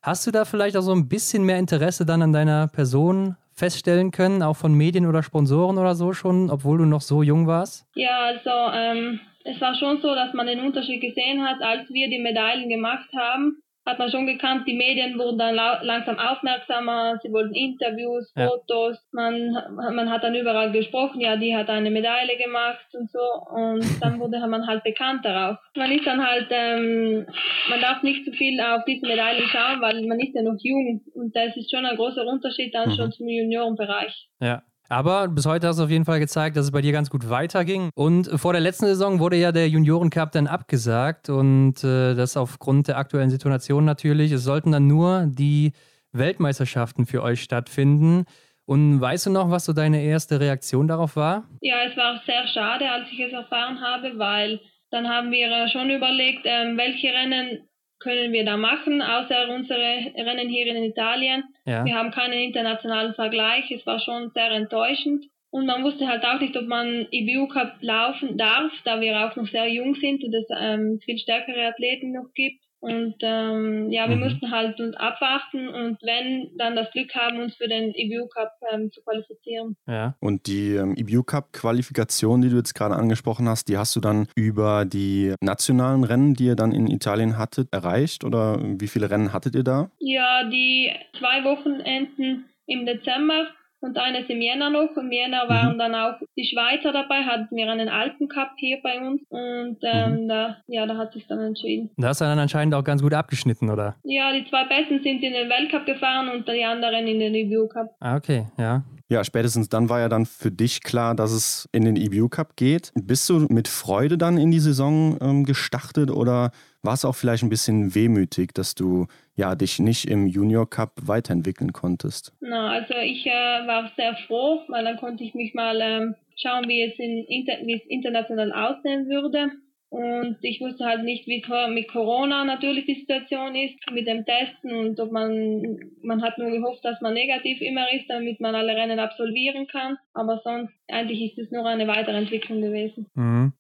[0.03, 4.11] Hast du da vielleicht auch so ein bisschen mehr Interesse dann an deiner Person feststellen
[4.11, 7.87] können, auch von Medien oder Sponsoren oder so schon, obwohl du noch so jung warst?
[7.95, 12.09] Ja, also ähm, es war schon so, dass man den Unterschied gesehen hat, als wir
[12.09, 17.33] die Medaillen gemacht haben hat man schon gekannt, die Medien wurden dann langsam aufmerksamer, sie
[17.33, 18.49] wollten Interviews, ja.
[18.49, 19.53] Fotos, man,
[19.95, 23.19] man hat dann überall gesprochen, ja, die hat eine Medaille gemacht und so
[23.51, 25.59] und dann wurde man halt bekannt darauf.
[25.77, 27.27] Man ist dann halt, ähm,
[27.69, 31.01] man darf nicht zu viel auf diese Medaille schauen, weil man ist ja noch jung
[31.15, 32.95] und das ist schon ein großer Unterschied dann mhm.
[32.95, 34.29] schon zum Juniorenbereich.
[34.41, 34.63] Ja.
[34.93, 37.31] Aber bis heute hast du auf jeden Fall gezeigt, dass es bei dir ganz gut
[37.31, 37.89] weiterging.
[37.95, 42.89] Und vor der letzten Saison wurde ja der Juniorencup dann abgesagt und äh, das aufgrund
[42.89, 44.33] der aktuellen Situation natürlich.
[44.33, 45.73] Es sollten dann nur die
[46.13, 48.27] Weltmeisterschaften für euch stattfinden.
[48.67, 51.49] Und weißt du noch, was so deine erste Reaktion darauf war?
[51.63, 55.89] Ja, es war sehr schade, als ich es erfahren habe, weil dann haben wir schon
[55.89, 57.67] überlegt, ähm, welche Rennen
[58.03, 59.81] können wir da machen, außer unsere
[60.17, 61.45] Rennen hier in Italien.
[61.65, 61.85] Ja.
[61.85, 63.71] Wir haben keinen internationalen Vergleich.
[63.71, 65.25] Es war schon sehr enttäuschend.
[65.51, 69.37] Und man wusste halt auch nicht, ob man IBU Cup laufen darf, da wir auch
[69.37, 72.65] noch sehr jung sind und es ähm, viel stärkere Athleten noch gibt.
[72.83, 74.25] Und ähm, ja, wir mhm.
[74.25, 78.51] mussten halt uns abwarten und wenn dann das Glück haben, uns für den EBU Cup
[78.73, 79.77] ähm, zu qualifizieren.
[79.87, 80.17] Ja.
[80.19, 84.01] Und die ähm, EBU Cup Qualifikation, die du jetzt gerade angesprochen hast, die hast du
[84.01, 88.25] dann über die nationalen Rennen, die ihr dann in Italien hattet, erreicht?
[88.25, 89.89] Oder wie viele Rennen hattet ihr da?
[90.01, 90.91] Ja, die
[91.21, 93.47] zwei Wochenenden im Dezember
[93.83, 94.97] und eines im Jänner noch.
[94.97, 95.79] Im Jänner waren mhm.
[95.79, 100.29] dann auch die Schweizer dabei, hatten wir einen Alpencup hier bei uns und ähm, mhm.
[100.29, 101.91] da, ja, da hat sich dann entschieden.
[101.97, 103.97] Da hast du dann anscheinend auch ganz gut abgeschnitten, oder?
[104.05, 107.67] Ja, die zwei Besten sind in den Weltcup gefahren und die anderen in den Review
[107.69, 107.95] Cup.
[108.01, 108.85] Ah, okay, ja.
[109.09, 112.57] Ja, spätestens dann war ja dann für dich klar, dass es in den EBU Cup
[112.57, 112.93] geht.
[112.95, 116.51] Bist du mit Freude dann in die Saison ähm, gestartet oder
[116.83, 120.93] war es auch vielleicht ein bisschen wehmütig, dass du ja dich nicht im Junior Cup
[121.03, 122.33] weiterentwickeln konntest?
[122.41, 126.69] Na, also ich äh, war sehr froh, weil dann konnte ich mich mal ähm, schauen,
[126.69, 127.25] wie es, in,
[127.67, 129.53] wie es international aussehen würde.
[129.93, 134.75] Und ich wusste halt nicht, wie mit Corona natürlich die Situation ist, mit dem Testen
[134.75, 138.75] und ob man, man hat nur gehofft, dass man negativ immer ist, damit man alle
[138.75, 139.99] Rennen absolvieren kann.
[140.15, 143.07] Aber sonst, eigentlich ist es nur eine Weiterentwicklung gewesen.
[143.15, 143.53] Mhm.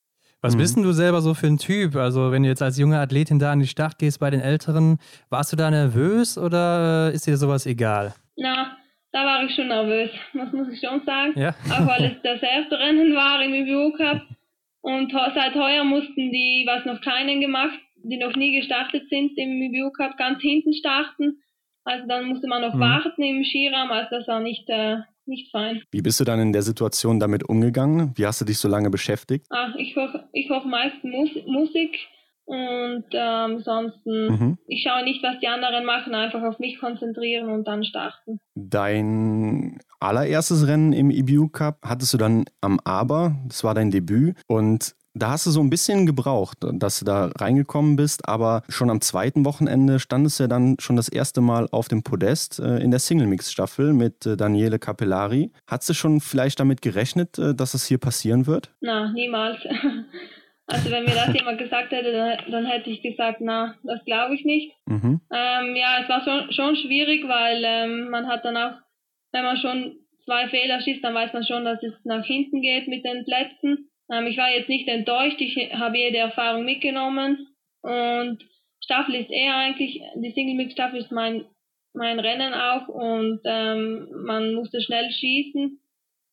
[0.42, 0.58] Was mhm.
[0.58, 1.94] bist denn du selber so für ein Typ?
[1.94, 4.98] Also, wenn du jetzt als junge Athletin da an die Start gehst bei den Älteren,
[5.30, 8.12] warst du da nervös oder ist dir sowas egal?
[8.36, 8.76] Na,
[9.12, 11.38] da war ich schon nervös, das muss ich schon sagen.
[11.38, 11.50] Ja.
[11.70, 14.22] Auch weil es das erste Rennen war im IBU Cup.
[14.80, 19.62] Und seit heuer mussten die, was noch keinen gemacht, die noch nie gestartet sind im
[19.62, 21.40] IBU Cup, ganz hinten starten.
[21.84, 22.80] Also dann musste man noch mhm.
[22.80, 25.82] warten im Skiraum, also das war nicht, äh, nicht fein.
[25.90, 28.12] Wie bist du dann in der Situation damit umgegangen?
[28.16, 29.46] Wie hast du dich so lange beschäftigt?
[29.50, 31.96] Ach, ich höre ich hör meist Mus Musik
[32.44, 34.58] und ähm, ansonsten, mhm.
[34.66, 38.40] ich schaue nicht, was die anderen machen, einfach auf mich konzentrieren und dann starten.
[38.54, 44.36] Dein allererstes Rennen im EBU Cup hattest du dann am Aber, das war dein Debüt
[44.48, 48.90] und da hast du so ein bisschen gebraucht, dass du da reingekommen bist, aber schon
[48.90, 52.78] am zweiten Wochenende standest du ja dann schon das erste Mal auf dem Podest äh,
[52.78, 55.50] in der Single-Mix-Staffel mit äh, Daniele Capellari.
[55.66, 58.70] Hast du schon vielleicht damit gerechnet, äh, dass es hier passieren wird?
[58.80, 59.58] Na, niemals.
[60.66, 64.34] Also wenn mir das jemand gesagt hätte, dann, dann hätte ich gesagt, na, das glaube
[64.34, 64.72] ich nicht.
[64.86, 65.20] Mhm.
[65.32, 68.72] Ähm, ja, es war schon, schon schwierig, weil ähm, man hat dann auch,
[69.32, 72.88] wenn man schon zwei Fehler schießt, dann weiß man schon, dass es nach hinten geht
[72.88, 73.90] mit den Plätzen.
[74.12, 77.48] Ähm, ich war jetzt nicht enttäuscht, ich habe jede Erfahrung mitgenommen
[77.80, 78.38] und
[78.80, 81.46] Staffel ist eher eigentlich, die Single Mix Staffel ist mein,
[81.94, 85.80] mein Rennen auch und ähm, man musste schnell schießen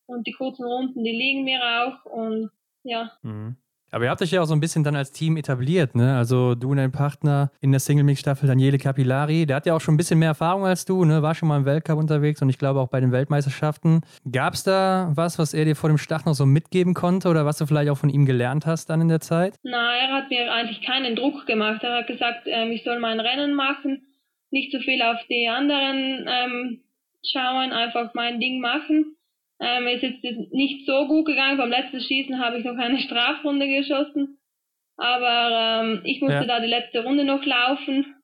[0.07, 2.51] und die kurzen Runden, die liegen mir auch und
[2.83, 3.11] ja.
[3.21, 3.55] Mhm.
[3.91, 6.17] Aber ihr habt euch ja auch so ein bisschen dann als Team etabliert, ne?
[6.17, 9.95] Also du und dein Partner in der Single-Mix-Staffel, Daniele Capillari, der hat ja auch schon
[9.95, 11.21] ein bisschen mehr Erfahrung als du, ne?
[11.21, 14.01] War schon mal im Weltcup unterwegs und ich glaube auch bei den Weltmeisterschaften.
[14.31, 17.45] Gab es da was, was er dir vor dem Start noch so mitgeben konnte oder
[17.45, 19.55] was du vielleicht auch von ihm gelernt hast dann in der Zeit?
[19.63, 21.83] Na, er hat mir eigentlich keinen Druck gemacht.
[21.83, 24.01] Er hat gesagt, ähm, ich soll mein Rennen machen,
[24.51, 26.81] nicht so viel auf die anderen ähm,
[27.25, 29.15] schauen, einfach mein Ding machen.
[29.61, 31.57] Ähm, ist jetzt nicht so gut gegangen.
[31.57, 34.37] Beim letzten Schießen habe ich noch eine Strafrunde geschossen.
[34.97, 36.45] Aber ähm, ich musste ja.
[36.45, 38.15] da die letzte Runde noch laufen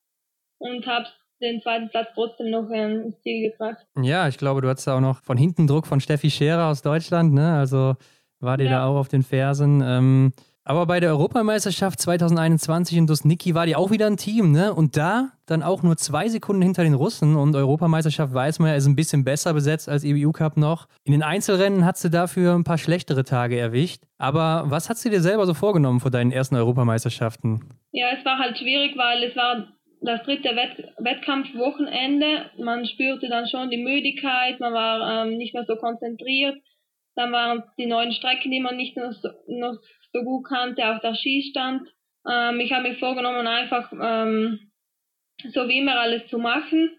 [0.57, 1.07] und habe
[1.41, 3.85] den zweiten Platz trotzdem noch ähm, ins Ziel gebracht.
[4.01, 7.33] Ja, ich glaube, du hattest auch noch von hinten Druck von Steffi Scherer aus Deutschland,
[7.33, 7.57] ne?
[7.57, 7.95] Also
[8.39, 8.71] war dir ja.
[8.71, 9.81] da auch auf den Fersen.
[9.85, 10.33] Ähm,
[10.65, 14.73] aber bei der Europameisterschaft 2021 in Dusniki war die auch wieder ein Team, ne?
[14.73, 17.35] Und da dann auch nur zwei Sekunden hinter den Russen.
[17.35, 20.87] Und Europameisterschaft weiß man ja, ist ein bisschen besser besetzt als EBU Cup noch.
[21.03, 24.01] In den Einzelrennen hat sie dafür ein paar schlechtere Tage erwischt.
[24.17, 27.69] Aber was hat sie dir selber so vorgenommen vor deinen ersten Europameisterschaften?
[27.91, 29.67] Ja, es war halt schwierig, weil es war
[30.01, 32.49] das dritte Wett Wettkampfwochenende.
[32.57, 36.55] Man spürte dann schon die Müdigkeit, man war ähm, nicht mehr so konzentriert.
[37.15, 39.77] Dann waren die neuen Strecken, die man nicht noch so, noch
[40.15, 41.87] so gut kannte, auch der Skistand.
[42.27, 44.71] Ähm, ich habe mir vorgenommen, einfach ähm,
[45.53, 46.89] so wie immer alles zu machen.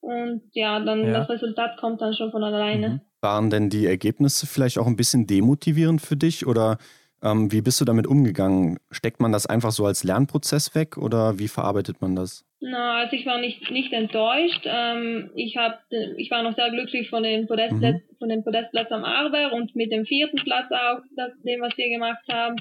[0.00, 1.12] Und ja, dann ja.
[1.12, 2.88] das Resultat kommt dann schon von alleine.
[2.88, 3.00] Mhm.
[3.20, 6.78] Waren denn die Ergebnisse vielleicht auch ein bisschen demotivierend für dich oder
[7.22, 8.78] ähm, wie bist du damit umgegangen?
[8.90, 12.44] Steckt man das einfach so als Lernprozess weg oder wie verarbeitet man das?
[12.60, 14.62] Na, also ich war nicht, nicht enttäuscht.
[14.64, 15.80] Ähm, ich, hab,
[16.16, 18.16] ich war noch sehr glücklich von dem, Podestplatz, mhm.
[18.18, 21.88] von dem Podestplatz am Arber und mit dem vierten Platz auch, das, dem, was wir
[21.88, 22.56] gemacht haben.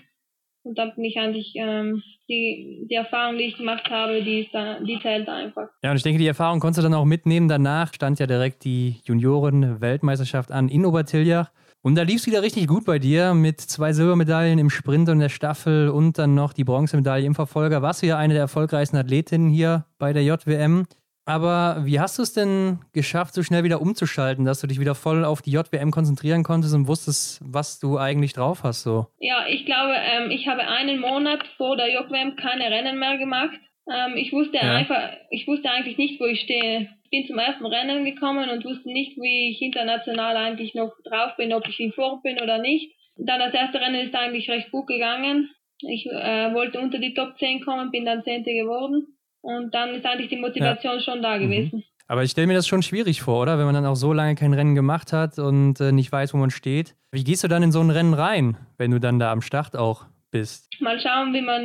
[0.63, 4.53] Und da bin ich eigentlich, ähm, die, die Erfahrung, die ich gemacht habe, die, ist
[4.53, 5.69] da, die zählt einfach.
[5.81, 7.47] Ja, und ich denke, die Erfahrung konntest du dann auch mitnehmen.
[7.47, 11.51] Danach stand ja direkt die Junioren-Weltmeisterschaft an in Obertiljach.
[11.87, 15.19] Und da lief es wieder richtig gut bei dir mit zwei Silbermedaillen im Sprint und
[15.19, 17.81] der Staffel und dann noch die Bronzemedaille im Verfolger.
[17.81, 20.85] Warst du ja eine der erfolgreichsten Athletinnen hier bei der JWM.
[21.23, 24.95] Aber wie hast du es denn geschafft, so schnell wieder umzuschalten, dass du dich wieder
[24.95, 28.83] voll auf die JWM konzentrieren konntest und wusstest, was du eigentlich drauf hast?
[28.83, 29.07] So?
[29.19, 33.61] Ja, ich glaube, ähm, ich habe einen Monat vor der JWM keine Rennen mehr gemacht.
[33.93, 34.75] Ähm, ich wusste ja.
[34.75, 38.89] einfach, ich wusste eigentlich nicht, wo ich stehe bin zum ersten Rennen gekommen und wusste
[38.89, 42.93] nicht, wie ich international eigentlich noch drauf bin, ob ich in Form bin oder nicht.
[43.15, 45.49] Dann das erste Rennen ist eigentlich recht gut gegangen.
[45.81, 49.07] Ich äh, wollte unter die Top 10 kommen, bin dann Zehnte geworden.
[49.41, 50.99] Und dann ist eigentlich die Motivation ja.
[50.99, 51.41] schon da mhm.
[51.43, 51.83] gewesen.
[52.07, 53.57] Aber ich stelle mir das schon schwierig vor, oder?
[53.57, 56.37] Wenn man dann auch so lange kein Rennen gemacht hat und äh, nicht weiß, wo
[56.37, 56.95] man steht.
[57.11, 59.75] Wie gehst du dann in so ein Rennen rein, wenn du dann da am Start
[59.75, 60.69] auch bist?
[60.79, 61.63] Mal schauen, wie man,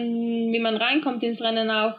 [0.52, 1.94] wie man reinkommt ins Rennen auch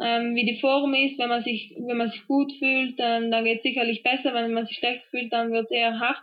[0.00, 1.18] ähm, wie die Form ist.
[1.18, 4.34] Wenn man sich, wenn man sich gut fühlt, dann, dann geht es sicherlich besser.
[4.34, 6.22] Wenn man sich schlecht fühlt, dann wird es eher hart.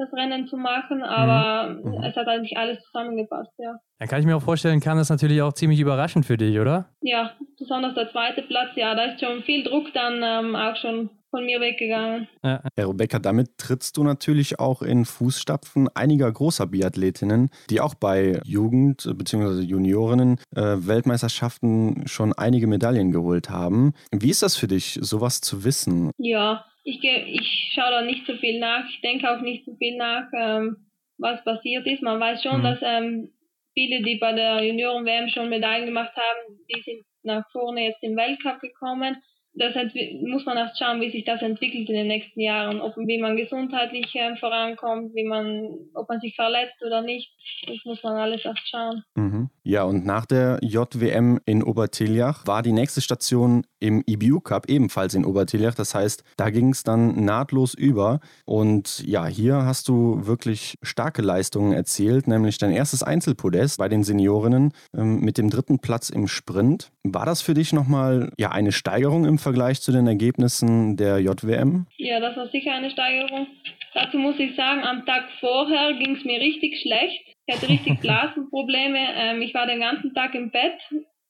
[0.00, 2.02] Das Rennen zu machen, aber mhm.
[2.02, 3.76] es hat eigentlich alles zusammengepasst, ja.
[3.98, 6.86] Dann kann ich mir auch vorstellen, kam das natürlich auch ziemlich überraschend für dich, oder?
[7.02, 11.10] Ja, besonders der zweite Platz, ja, da ist schon viel Druck dann ähm, auch schon
[11.30, 12.28] von mir weggegangen.
[12.42, 12.62] Ja.
[12.76, 18.40] ja, Rebecca, damit trittst du natürlich auch in Fußstapfen einiger großer Biathletinnen, die auch bei
[18.44, 19.60] Jugend- bzw.
[19.60, 23.92] Juniorinnen äh, Weltmeisterschaften schon einige Medaillen geholt haben.
[24.10, 26.10] Wie ist das für dich, sowas zu wissen?
[26.18, 28.88] Ja, ich, ich schaue da nicht so viel nach.
[28.88, 30.86] Ich denke auch nicht so viel nach, ähm,
[31.18, 32.02] was passiert ist.
[32.02, 32.64] Man weiß schon, mhm.
[32.64, 33.32] dass ähm,
[33.74, 38.16] viele, die bei der Junioren-WM schon Medaillen gemacht haben, die sind nach vorne jetzt im
[38.16, 39.22] Weltcup gekommen
[39.54, 39.74] das
[40.22, 43.36] muss man erst schauen, wie sich das entwickelt in den nächsten Jahren, ob wie man
[43.36, 47.32] gesundheitlich äh, vorankommt, wie man, ob man sich verletzt oder nicht.
[47.66, 49.02] Das muss man alles erst schauen.
[49.16, 49.50] Mhm.
[49.64, 55.14] Ja, und nach der JWM in Obertiljach war die nächste Station im IBU Cup ebenfalls
[55.14, 55.74] in Obertiljach.
[55.74, 58.20] Das heißt, da ging es dann nahtlos über.
[58.44, 64.04] Und ja, hier hast du wirklich starke Leistungen erzielt, nämlich dein erstes Einzelpodest bei den
[64.04, 66.92] Seniorinnen ähm, mit dem dritten Platz im Sprint.
[67.02, 71.86] War das für dich nochmal ja, eine Steigerung im Vergleich zu den Ergebnissen der JWM?
[71.96, 73.46] Ja, das war sicher eine Steigerung.
[73.94, 77.22] Dazu muss ich sagen, am Tag vorher ging es mir richtig schlecht.
[77.46, 78.98] Ich hatte richtig Blasenprobleme.
[79.16, 80.78] Ähm, ich war den ganzen Tag im Bett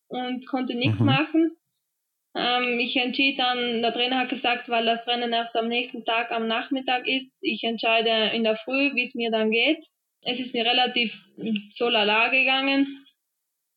[0.09, 1.07] und konnte nichts mhm.
[1.07, 1.57] machen.
[2.37, 6.31] Ähm, ich entschied dann, der Trainer hat gesagt, weil das Rennen erst am nächsten Tag
[6.31, 9.85] am Nachmittag ist, ich entscheide in der Früh, wie es mir dann geht.
[10.23, 11.13] Es ist mir relativ
[11.77, 13.07] so lala gegangen,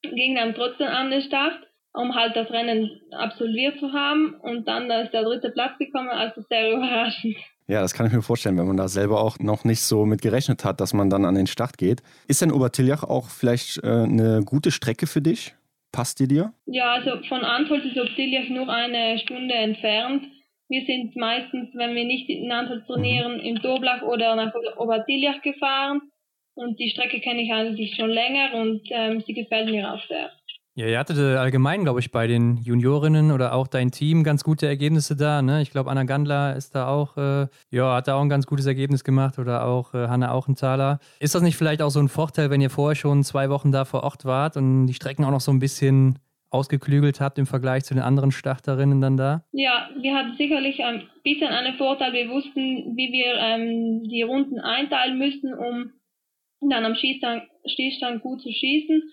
[0.02, 1.58] ging dann trotzdem an den Start
[1.94, 4.36] um halt das Rennen absolviert zu haben.
[4.42, 7.36] Und dann da ist der dritte Platz gekommen, also sehr überraschend.
[7.68, 10.22] Ja, das kann ich mir vorstellen, wenn man da selber auch noch nicht so mit
[10.22, 12.02] gerechnet hat, dass man dann an den Start geht.
[12.28, 15.56] Ist denn Obertiljach auch vielleicht äh, eine gute Strecke für dich?
[15.92, 16.52] Passt die dir?
[16.66, 20.26] Ja, also von Antholz ist Obertiljach nur eine Stunde entfernt.
[20.68, 23.42] Wir sind meistens, wenn wir nicht in Antholz trainieren, mhm.
[23.42, 26.02] im Doblach oder nach Obertiljach gefahren.
[26.56, 30.30] Und die Strecke kenne ich eigentlich schon länger und ähm, sie gefällt mir auch sehr.
[30.76, 34.44] Ja, ihr hattet äh, allgemein, glaube ich, bei den Juniorinnen oder auch dein Team ganz
[34.44, 35.44] gute Ergebnisse da.
[35.44, 35.62] Ne?
[35.62, 38.66] Ich glaube, Anna Gandler ist da auch, äh, ja, hat da auch ein ganz gutes
[38.66, 41.00] Ergebnis gemacht oder auch äh, Hanna Auchenthaler.
[41.20, 43.86] Ist das nicht vielleicht auch so ein Vorteil, wenn ihr vorher schon zwei Wochen da
[43.86, 46.18] vor Ort wart und die Strecken auch noch so ein bisschen
[46.50, 49.44] ausgeklügelt habt im Vergleich zu den anderen Starterinnen dann da?
[49.52, 52.14] Ja, wir hatten sicherlich ein bisschen einen Vorteil.
[52.14, 55.92] Wir wussten, wie wir ähm, die Runden einteilen müssen, um
[56.68, 59.04] dann am Schießstand, Schießstand gut zu schießen.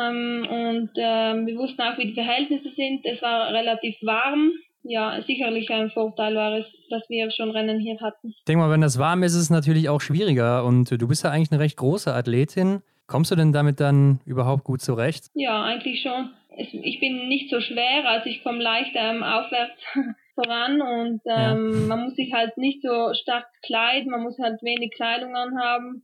[0.00, 3.04] Ähm, und ähm, wir wussten auch, wie die Verhältnisse sind.
[3.04, 4.52] Es war relativ warm.
[4.84, 8.30] Ja, sicherlich ein Vorteil war es, dass wir schon Rennen hier hatten.
[8.36, 10.64] Ich denke mal, wenn das warm ist, ist es natürlich auch schwieriger.
[10.64, 12.82] Und du bist ja eigentlich eine recht große Athletin.
[13.06, 15.26] Kommst du denn damit dann überhaupt gut zurecht?
[15.34, 16.30] Ja, eigentlich schon.
[16.56, 19.78] ich bin nicht so schwer, also ich komme leicht ähm, aufwärts
[20.34, 21.86] voran und ähm, ja.
[21.88, 26.02] man muss sich halt nicht so stark kleiden, man muss halt wenig Kleidung anhaben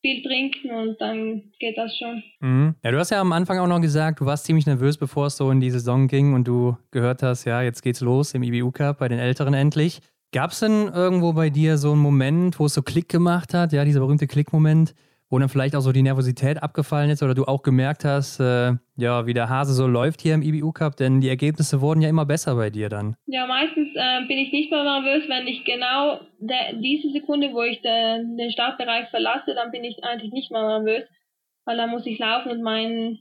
[0.00, 2.22] viel trinken und dann geht das schon.
[2.40, 2.74] Mhm.
[2.84, 5.36] Ja, du hast ja am Anfang auch noch gesagt, du warst ziemlich nervös, bevor es
[5.36, 8.70] so in die Saison ging und du gehört hast, ja, jetzt geht's los im IBU
[8.70, 10.00] Cup bei den Älteren endlich.
[10.32, 13.72] Gab es denn irgendwo bei dir so einen Moment, wo es so Klick gemacht hat,
[13.72, 14.94] ja, dieser berühmte Klickmoment,
[15.30, 18.72] wo dann vielleicht auch so die Nervosität abgefallen ist oder du auch gemerkt hast, äh,
[18.96, 22.08] ja, wie der Hase so läuft hier im IBU Cup, denn die Ergebnisse wurden ja
[22.08, 23.16] immer besser bei dir dann.
[23.26, 27.82] Ja, meistens äh, bin ich nicht mehr nervös, wenn ich genau diese Sekunde, wo ich
[27.82, 31.04] de, den Startbereich verlasse, dann bin ich eigentlich nicht mehr nervös,
[31.66, 33.18] weil dann muss ich laufen und mein,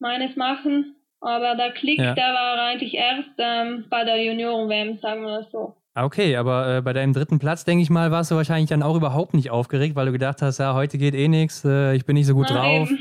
[0.00, 0.96] meines machen.
[1.20, 2.14] Aber der Klick, ja.
[2.14, 5.74] der war eigentlich erst ähm, bei der Junioren-WM, sagen wir das so.
[5.96, 8.82] Ah, okay, aber äh, bei deinem dritten Platz, denke ich mal, warst du wahrscheinlich dann
[8.82, 12.04] auch überhaupt nicht aufgeregt, weil du gedacht hast, ja, heute geht eh nichts, äh, ich
[12.04, 12.86] bin nicht so gut Nein.
[12.86, 12.90] drauf.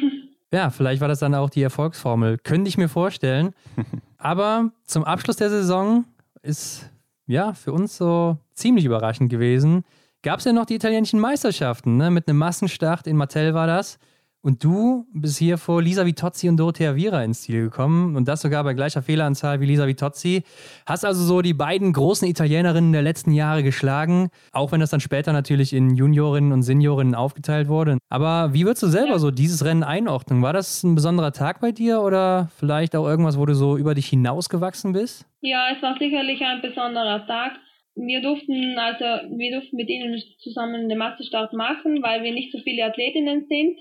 [0.53, 2.37] Ja, vielleicht war das dann auch die Erfolgsformel.
[2.37, 3.55] Könnte ich mir vorstellen.
[4.19, 6.05] aber zum Abschluss der Saison
[6.43, 6.91] ist
[7.25, 9.83] ja für uns so ziemlich überraschend gewesen.
[10.21, 12.11] Gab es ja noch die italienischen Meisterschaften, ne?
[12.11, 13.97] Mit einem Massenstart in Mattel war das.
[14.45, 18.41] Und du bist hier vor Lisa Vitozzi und Dorothea Viera ins Ziel gekommen und das
[18.41, 20.43] sogar bei gleicher Fehleranzahl wie Lisa Vitozzi.
[20.85, 24.99] Hast also so die beiden großen Italienerinnen der letzten Jahre geschlagen, auch wenn das dann
[24.99, 27.99] später natürlich in Juniorinnen und Seniorinnen aufgeteilt wurde.
[28.09, 30.41] Aber wie würdest du selber so dieses Rennen einordnen?
[30.41, 33.95] War das ein besonderer Tag bei dir oder vielleicht auch irgendwas, wo du so über
[33.95, 35.25] dich hinausgewachsen bist?
[35.39, 37.53] Ja, es war sicherlich ein besonderer Tag.
[37.95, 42.57] Wir durften also wir durften mit ihnen zusammen den Masterstart machen, weil wir nicht so
[42.59, 43.79] viele Athletinnen sind.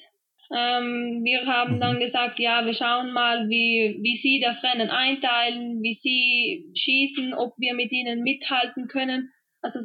[0.54, 2.00] Ähm, wir haben dann mhm.
[2.00, 7.54] gesagt, ja, wir schauen mal, wie, wie sie das Rennen einteilen, wie sie schießen, ob
[7.58, 9.30] wir mit ihnen mithalten können.
[9.62, 9.80] Also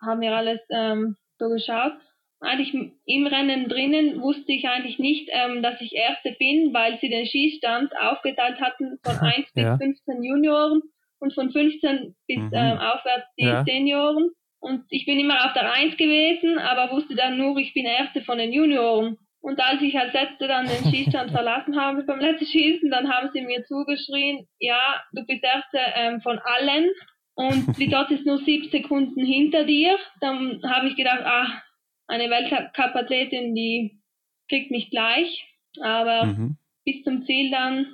[0.00, 1.94] haben wir alles ähm, so geschaut.
[2.40, 2.74] Eigentlich
[3.06, 7.26] im Rennen drinnen wusste ich eigentlich nicht, ähm, dass ich Erste bin, weil sie den
[7.26, 9.78] Schießstand aufgeteilt hatten von 1 bis ja.
[9.78, 10.82] 15 Junioren
[11.20, 12.50] und von 15 bis mhm.
[12.52, 13.64] ähm, aufwärts die ja.
[13.64, 14.30] Senioren.
[14.60, 18.22] Und ich bin immer auf der Eins gewesen, aber wusste dann nur, ich bin Erste
[18.22, 19.18] von den Junioren.
[19.42, 23.30] Und als ich als Letzte dann den Schießstand verlassen habe beim letzten Schießen, dann haben
[23.32, 26.88] sie mir zugeschrien, ja, du bist Erste ähm, von allen
[27.34, 29.98] und wie dort ist nur sieben Sekunden hinter dir.
[30.20, 31.62] Dann habe ich gedacht, ah,
[32.06, 34.00] eine Weltcup-Athletin, die
[34.48, 35.44] kriegt mich gleich.
[35.82, 36.56] Aber mhm.
[36.84, 37.86] bis zum Ziel dann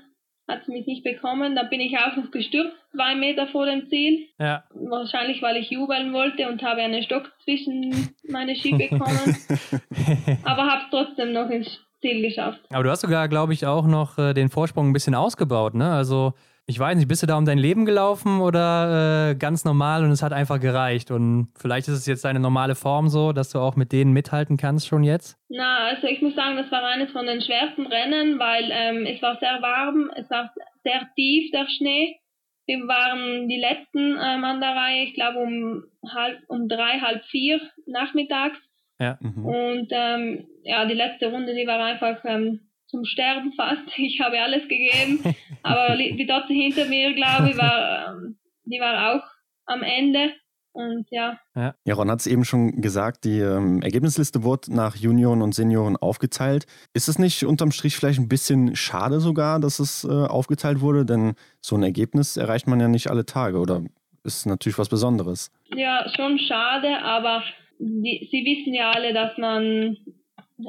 [0.48, 1.54] hat sie mich nicht bekommen.
[1.54, 4.26] Dann bin ich auch noch gestürzt, zwei Meter vor dem Ziel.
[4.38, 4.64] Ja.
[4.70, 9.36] Wahrscheinlich, weil ich jubeln wollte und habe einen Stock zwischen meine Ski bekommen.
[10.44, 12.60] Aber habe es trotzdem noch ins Ziel geschafft.
[12.70, 15.90] Aber du hast sogar, glaube ich, auch noch äh, den Vorsprung ein bisschen ausgebaut, ne?
[15.90, 16.34] Also
[16.68, 20.10] ich weiß nicht, bist du da um dein Leben gelaufen oder äh, ganz normal und
[20.10, 21.10] es hat einfach gereicht?
[21.10, 24.58] Und vielleicht ist es jetzt deine normale Form so, dass du auch mit denen mithalten
[24.58, 25.38] kannst schon jetzt?
[25.48, 29.22] Na, also ich muss sagen, das war eines von den schwersten Rennen, weil ähm, es
[29.22, 30.52] war sehr warm, es war
[30.84, 32.20] sehr tief, der Schnee.
[32.66, 37.24] Wir waren die letzten ähm, an der Reihe, ich glaube um halb, um drei, halb
[37.30, 38.58] vier nachmittags.
[39.00, 39.16] Ja.
[39.20, 39.46] Mhm.
[39.46, 43.82] Und ähm, ja, die letzte Runde, die war einfach ähm, zum Sterben fast.
[43.96, 45.22] Ich habe alles gegeben.
[45.62, 49.24] Aber die dort hinter mir, glaube ich, war, ähm, die war auch
[49.66, 50.32] am Ende.
[50.72, 51.38] Und ja.
[51.56, 55.54] Ja, ja Ron hat es eben schon gesagt, die ähm, Ergebnisliste wurde nach Junioren und
[55.54, 56.66] Senioren aufgeteilt.
[56.94, 61.04] Ist es nicht unterm Strich vielleicht ein bisschen schade sogar, dass es äh, aufgeteilt wurde?
[61.04, 63.82] Denn so ein Ergebnis erreicht man ja nicht alle Tage oder
[64.22, 65.50] ist natürlich was Besonderes.
[65.74, 67.42] Ja, schon schade, aber
[67.78, 69.96] die, sie wissen ja alle, dass man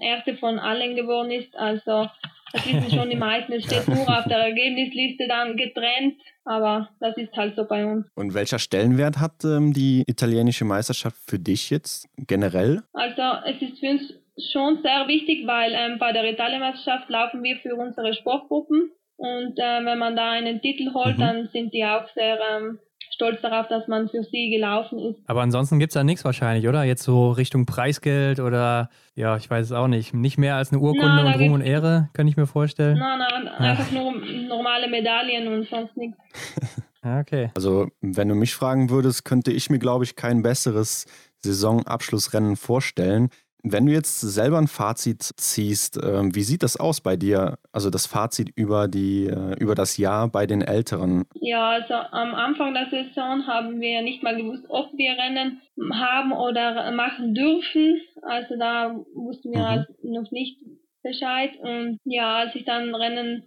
[0.01, 1.55] erste von allen geworden ist.
[1.55, 2.07] Also
[2.51, 3.53] das wissen schon die meisten.
[3.53, 8.07] Es steht nur auf der Ergebnisliste dann getrennt, aber das ist halt so bei uns.
[8.15, 12.81] Und welcher Stellenwert hat ähm, die italienische Meisterschaft für dich jetzt generell?
[12.93, 14.13] Also es ist für uns
[14.51, 19.85] schon sehr wichtig, weil ähm, bei der Italienmeisterschaft laufen wir für unsere Sportgruppen und äh,
[19.85, 21.21] wenn man da einen Titel holt, mhm.
[21.21, 22.79] dann sind die auch sehr ähm,
[23.19, 25.19] stolz darauf, dass man für sie gelaufen ist.
[25.27, 26.83] Aber ansonsten gibt es da nichts wahrscheinlich, oder?
[26.85, 30.13] Jetzt so Richtung Preisgeld oder, ja, ich weiß es auch nicht.
[30.13, 32.97] Nicht mehr als eine Urkunde na, und Ruhm und Ehre, kann ich mir vorstellen.
[32.97, 34.13] Nein, nein, einfach nur
[34.47, 36.17] normale Medaillen und sonst nichts.
[37.03, 37.51] okay.
[37.55, 41.05] Also, wenn du mich fragen würdest, könnte ich mir, glaube ich, kein besseres
[41.39, 43.29] Saisonabschlussrennen vorstellen.
[43.63, 47.59] Wenn du jetzt selber ein Fazit ziehst, äh, wie sieht das aus bei dir?
[47.71, 51.25] Also das Fazit über, die, äh, über das Jahr bei den Älteren?
[51.35, 55.61] Ja, also am Anfang der Saison haben wir nicht mal gewusst, ob wir Rennen
[55.93, 58.01] haben oder machen dürfen.
[58.21, 59.67] Also da wussten wir mhm.
[59.67, 60.59] halt noch nicht
[61.03, 61.51] Bescheid.
[61.59, 63.43] Und ja, als ich dann Rennen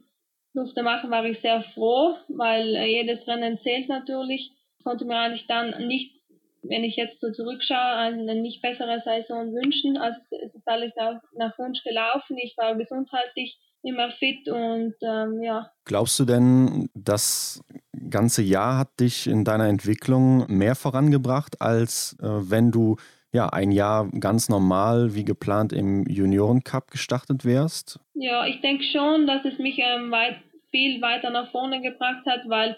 [0.54, 4.52] durfte machen, war ich sehr froh, weil äh, jedes Rennen zählt natürlich.
[4.78, 6.21] Ich konnte mir eigentlich dann nicht
[6.62, 9.96] wenn ich jetzt so zurückschaue, eine nicht bessere Saison wünschen.
[9.96, 12.38] Also es ist alles nach, nach Wunsch gelaufen.
[12.38, 15.70] Ich war gesundheitlich immer fit und ähm, ja.
[15.84, 17.62] Glaubst du denn, das
[18.10, 22.96] ganze Jahr hat dich in deiner Entwicklung mehr vorangebracht, als äh, wenn du
[23.32, 27.98] ja ein Jahr ganz normal wie geplant im Juniorencup gestartet wärst?
[28.14, 30.36] Ja, ich denke schon, dass es mich ähm, weit,
[30.70, 32.76] viel weiter nach vorne gebracht hat, weil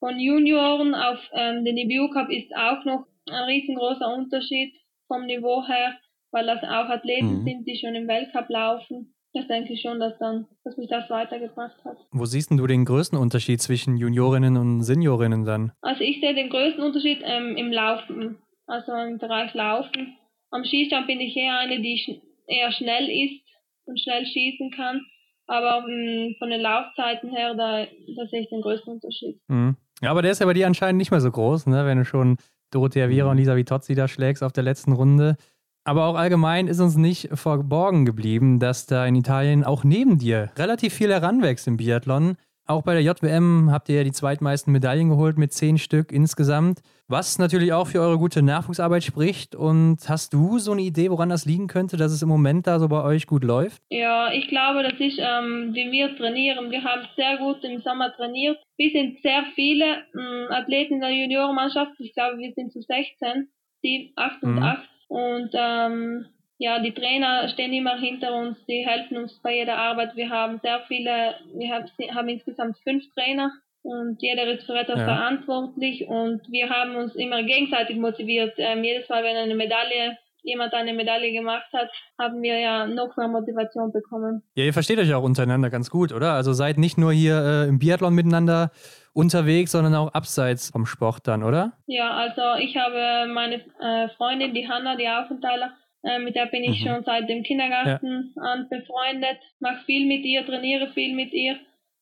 [0.00, 4.74] von Junioren auf ähm, den EBU Cup ist auch noch ein riesengroßer Unterschied
[5.06, 5.94] vom Niveau her,
[6.30, 7.44] weil das auch Athleten mhm.
[7.44, 9.14] sind, die schon im Weltcup laufen.
[9.34, 11.96] Das denke ich schon, dass, dann, dass mich das weitergebracht hat.
[12.10, 15.72] Wo siehst du den größten Unterschied zwischen Juniorinnen und Seniorinnen dann?
[15.80, 20.18] Also ich sehe den größten Unterschied ähm, im Laufen, also im Bereich Laufen.
[20.50, 23.42] Am Skistand bin ich eher eine, die sch eher schnell ist
[23.86, 25.00] und schnell schießen kann.
[25.46, 29.40] Aber ähm, von den Laufzeiten her, da, da sehe ich den größten Unterschied.
[29.48, 29.76] Mhm.
[30.02, 31.86] Ja, aber der ist ja bei dir anscheinend nicht mehr so groß, ne?
[31.86, 32.36] wenn du schon
[32.72, 33.36] Dorothea Viera und.
[33.36, 35.36] Lisa Vitozzi da schlägst auf der letzten Runde.
[35.84, 40.50] Aber auch allgemein ist uns nicht verborgen geblieben, dass da in Italien auch neben dir
[40.56, 42.36] relativ viel heranwächst im Biathlon.
[42.64, 46.80] Auch bei der JWM habt ihr ja die zweitmeisten Medaillen geholt mit zehn Stück insgesamt,
[47.08, 49.56] was natürlich auch für eure gute Nachwuchsarbeit spricht.
[49.56, 52.78] Und hast du so eine Idee, woran das liegen könnte, dass es im Moment da
[52.78, 53.82] so bei euch gut läuft?
[53.90, 56.70] Ja, ich glaube, das ist, ähm, wie wir trainieren.
[56.70, 58.58] Wir haben sehr gut im Sommer trainiert.
[58.76, 61.92] Wir sind sehr viele ähm, Athleten in der Juniorenmannschaft.
[61.98, 63.48] Ich glaube, wir sind zu 16,
[63.82, 64.62] 7, 8 und mhm.
[64.62, 64.88] 8.
[65.08, 66.26] Und ähm,
[66.58, 70.14] ja, die Trainer stehen immer hinter uns, die helfen uns bei jeder Arbeit.
[70.16, 73.50] Wir haben sehr viele, wir haben, haben insgesamt fünf Trainer
[73.82, 75.04] und jeder ist für etwas ja.
[75.04, 78.54] verantwortlich und wir haben uns immer gegenseitig motiviert.
[78.58, 81.88] Ähm, jedes Mal, wenn eine Medaille jemand eine Medaille gemacht hat,
[82.18, 84.42] haben wir ja noch mehr Motivation bekommen.
[84.54, 86.32] Ja, ihr versteht euch auch untereinander ganz gut, oder?
[86.32, 88.70] Also seid nicht nur hier äh, im Biathlon miteinander
[89.14, 91.72] unterwegs, sondern auch abseits vom Sport dann, oder?
[91.86, 95.72] Ja, also ich habe meine äh, Freundin, die Hanna, die Aufenthaler,
[96.02, 96.88] äh, mit der bin ich mhm.
[96.88, 98.42] schon seit dem Kindergarten ja.
[98.42, 101.56] an befreundet, mache viel mit ihr, trainiere viel mit ihr,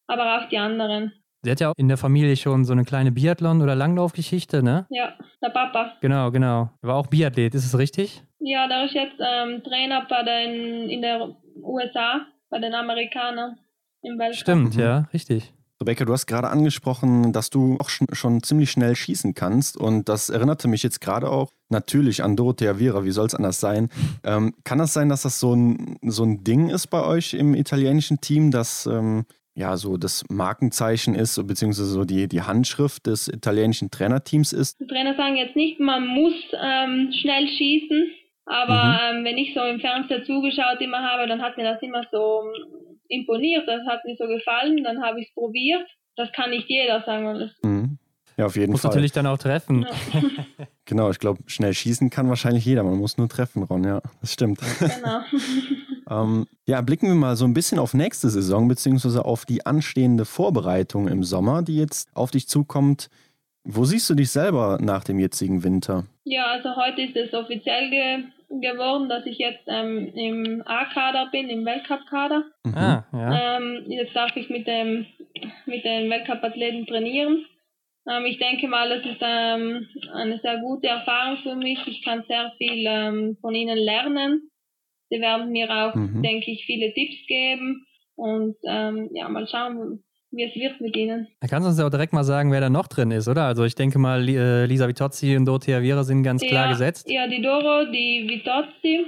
[0.07, 1.12] aber auch die anderen.
[1.42, 4.86] Sie hat ja auch in der Familie schon so eine kleine Biathlon- oder Langlaufgeschichte, ne?
[4.90, 5.94] Ja, der Papa.
[6.03, 6.70] Genau, genau.
[6.82, 8.22] War auch Biathlet, ist es richtig?
[8.40, 13.59] Ja, der ist jetzt ähm, Trainer bei den, in der USA, bei den Amerikanern
[14.03, 14.38] im Weltcup.
[14.38, 14.82] Stimmt, mhm.
[14.82, 15.53] ja, richtig.
[15.83, 19.78] Rebecca, du hast gerade angesprochen, dass du auch schon ziemlich schnell schießen kannst.
[19.78, 23.05] Und das erinnerte mich jetzt gerade auch natürlich an Dorothea Viera.
[23.05, 23.89] Wie soll es anders sein?
[24.22, 27.55] Ähm, kann das sein, dass das so ein, so ein Ding ist bei euch im
[27.55, 29.24] italienischen Team, dass ähm,
[29.55, 34.78] ja so das Markenzeichen ist, beziehungsweise so die, die Handschrift des italienischen Trainerteams ist?
[34.81, 38.11] Die Trainer sagen jetzt nicht, man muss ähm, schnell schießen.
[38.45, 39.18] Aber mhm.
[39.18, 42.43] ähm, wenn ich so im Fernseher zugeschaut immer habe, dann hat mir das immer so
[43.11, 45.86] imponiert, das hat mir so gefallen, dann habe ich es probiert.
[46.16, 47.50] Das kann nicht jeder sagen.
[47.62, 47.98] Mhm.
[48.36, 48.90] Ja, auf jeden muss Fall.
[48.90, 49.86] natürlich dann auch treffen.
[50.14, 50.22] Ja.
[50.86, 52.82] genau, ich glaube, schnell schießen kann wahrscheinlich jeder.
[52.82, 54.61] Man muss nur treffen, Ron, ja, das stimmt.
[54.78, 55.20] Genau.
[56.11, 60.24] ähm, ja, blicken wir mal so ein bisschen auf nächste Saison, beziehungsweise auf die anstehende
[60.24, 63.11] Vorbereitung im Sommer, die jetzt auf dich zukommt.
[63.64, 66.06] Wo siehst du dich selber nach dem jetzigen Winter?
[66.24, 67.90] Ja, also heute ist es offiziell
[68.51, 72.44] geworden, dass ich jetzt ähm, im A-Kader bin, im Weltcup-Kader.
[72.64, 72.74] Mhm.
[72.74, 73.57] Ah, ja.
[73.57, 75.07] ähm, jetzt darf ich mit, dem,
[75.66, 77.46] mit den Weltcup-Athleten trainieren.
[78.11, 81.78] Ähm, ich denke mal, es ist ähm, eine sehr gute Erfahrung für mich.
[81.86, 84.51] Ich kann sehr viel ähm, von ihnen lernen.
[85.11, 86.22] Sie werden mir auch, mhm.
[86.22, 87.86] denke ich, viele Tipps geben.
[88.16, 90.03] Und ähm, ja, mal schauen,
[90.33, 91.28] wie es wird mit ihnen.
[91.41, 93.45] Da kannst du uns ja auch direkt mal sagen, wer da noch drin ist, oder?
[93.45, 97.11] Also ich denke mal, äh, Lisa Vitozzi und Dorothea Viera sind ganz ja, klar gesetzt.
[97.11, 99.07] Ja, die Doro, die Vitozzi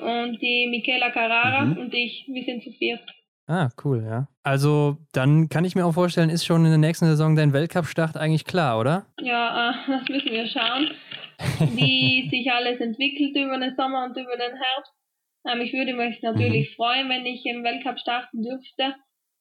[0.00, 1.78] und die Michela Carrara mhm.
[1.78, 3.00] und ich, wir sind zu viert.
[3.46, 4.26] Ah, cool, ja.
[4.42, 8.16] Also dann kann ich mir auch vorstellen, ist schon in der nächsten Saison dein Weltcup-Start
[8.16, 9.06] eigentlich klar, oder?
[9.20, 10.90] Ja, äh, das müssen wir schauen,
[11.76, 14.92] wie sich alles entwickelt über den Sommer und über den Herbst.
[15.46, 16.74] Ähm, ich würde mich natürlich mhm.
[16.74, 18.94] freuen, wenn ich im Weltcup starten dürfte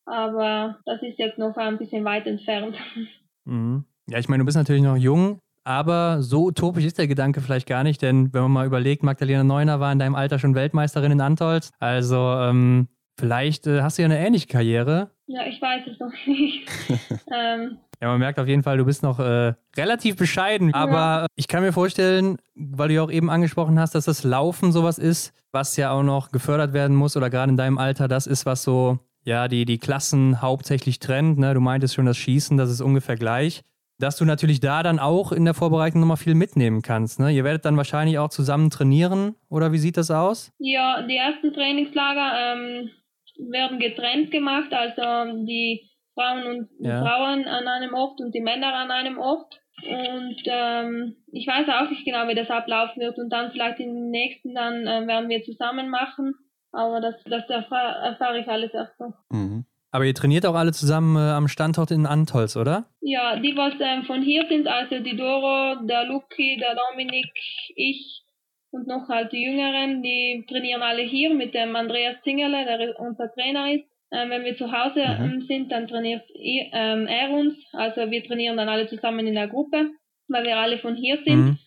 [0.05, 2.75] aber das ist jetzt noch ein bisschen weit entfernt.
[3.45, 3.83] Mhm.
[4.07, 7.67] Ja, ich meine, du bist natürlich noch jung, aber so utopisch ist der Gedanke vielleicht
[7.67, 11.11] gar nicht, denn wenn man mal überlegt, Magdalena Neuner war in deinem Alter schon Weltmeisterin
[11.11, 12.87] in Antolz, also ähm,
[13.19, 15.11] vielleicht äh, hast du ja eine ähnliche Karriere.
[15.27, 16.69] Ja, ich weiß es noch nicht.
[17.35, 20.73] ähm, ja, man merkt auf jeden Fall, du bist noch äh, relativ bescheiden.
[20.73, 21.25] Aber ja.
[21.35, 24.99] ich kann mir vorstellen, weil du ja auch eben angesprochen hast, dass das Laufen sowas
[24.99, 28.45] ist, was ja auch noch gefördert werden muss oder gerade in deinem Alter das ist,
[28.45, 31.37] was so ja, die, die Klassen hauptsächlich trennt.
[31.37, 31.53] Ne?
[31.53, 33.61] Du meintest schon, das Schießen, das ist ungefähr gleich.
[33.99, 37.19] Dass du natürlich da dann auch in der Vorbereitung nochmal viel mitnehmen kannst.
[37.19, 37.31] Ne?
[37.31, 40.51] Ihr werdet dann wahrscheinlich auch zusammen trainieren, oder wie sieht das aus?
[40.57, 42.89] Ja, die ersten Trainingslager ähm,
[43.51, 47.01] werden getrennt gemacht, also die Frauen und ja.
[47.01, 49.59] Frauen an einem Ort und die Männer an einem Ort.
[49.85, 53.17] Und ähm, ich weiß auch nicht genau, wie das ablaufen wird.
[53.17, 56.33] Und dann vielleicht im nächsten, dann äh, werden wir zusammen machen.
[56.73, 59.13] Aber das, das erfahre, erfahre ich alles erst noch.
[59.29, 59.65] Mhm.
[59.91, 62.85] Aber ihr trainiert auch alle zusammen äh, am Standort in Antolz, oder?
[62.99, 67.27] Ja, die, was ähm, von hier sind, also die Doro, der Luki, der Dominik,
[67.75, 68.23] ich
[68.71, 73.31] und noch halt die Jüngeren, die trainieren alle hier mit dem Andreas Zingerle, der unser
[73.31, 73.85] Trainer ist.
[74.11, 75.25] Ähm, wenn wir zu Hause mhm.
[75.25, 77.55] Ähm, sind, dann trainiert ähm, er uns.
[77.71, 79.91] Also wir trainieren dann alle zusammen in der Gruppe,
[80.27, 81.45] weil wir alle von hier sind.
[81.45, 81.57] Mhm.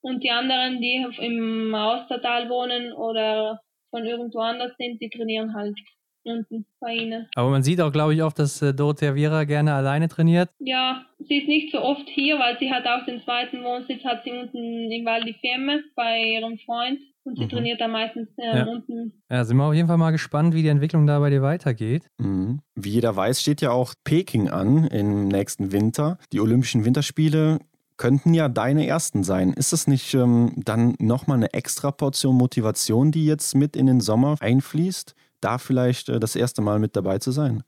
[0.00, 3.60] Und die anderen, die im Austertal wohnen oder
[3.94, 5.78] von irgendwo anders sind, die trainieren halt
[6.24, 7.28] unten bei ihnen.
[7.36, 10.50] Aber man sieht auch, glaube ich, oft, dass äh, Dorothea Viera gerne alleine trainiert.
[10.58, 14.24] Ja, sie ist nicht so oft hier, weil sie hat auch den zweiten Wohnsitz, hat
[14.24, 16.98] sie unten in Val di Fiemme bei ihrem Freund.
[17.26, 17.50] Und sie mhm.
[17.50, 18.64] trainiert da meistens äh, ja.
[18.64, 19.22] unten.
[19.30, 22.06] Ja, sind wir auf jeden Fall mal gespannt, wie die Entwicklung da bei dir weitergeht.
[22.18, 22.60] Mhm.
[22.74, 26.18] Wie jeder weiß, steht ja auch Peking an im nächsten Winter.
[26.32, 27.60] Die Olympischen Winterspiele
[27.96, 29.52] könnten ja deine ersten sein.
[29.52, 34.00] Ist es nicht ähm, dann nochmal eine extra Portion Motivation, die jetzt mit in den
[34.00, 37.62] Sommer einfließt, da vielleicht äh, das erste Mal mit dabei zu sein?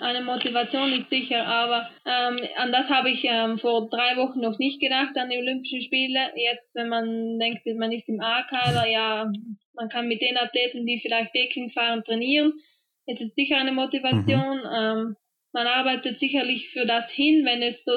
[0.00, 4.58] Eine Motivation ist sicher, aber ähm, an das habe ich ähm, vor drei Wochen noch
[4.58, 6.20] nicht gedacht, an die Olympischen Spiele.
[6.36, 9.32] Jetzt, wenn man denkt, man ist im A-Kader, ja,
[9.74, 12.52] man kann mit den Athleten, die vielleicht Peking fahren, trainieren.
[13.06, 14.58] Es ist sicher eine Motivation.
[14.58, 14.70] Mhm.
[14.74, 15.16] Ähm,
[15.52, 17.92] man arbeitet sicherlich für das hin, wenn es so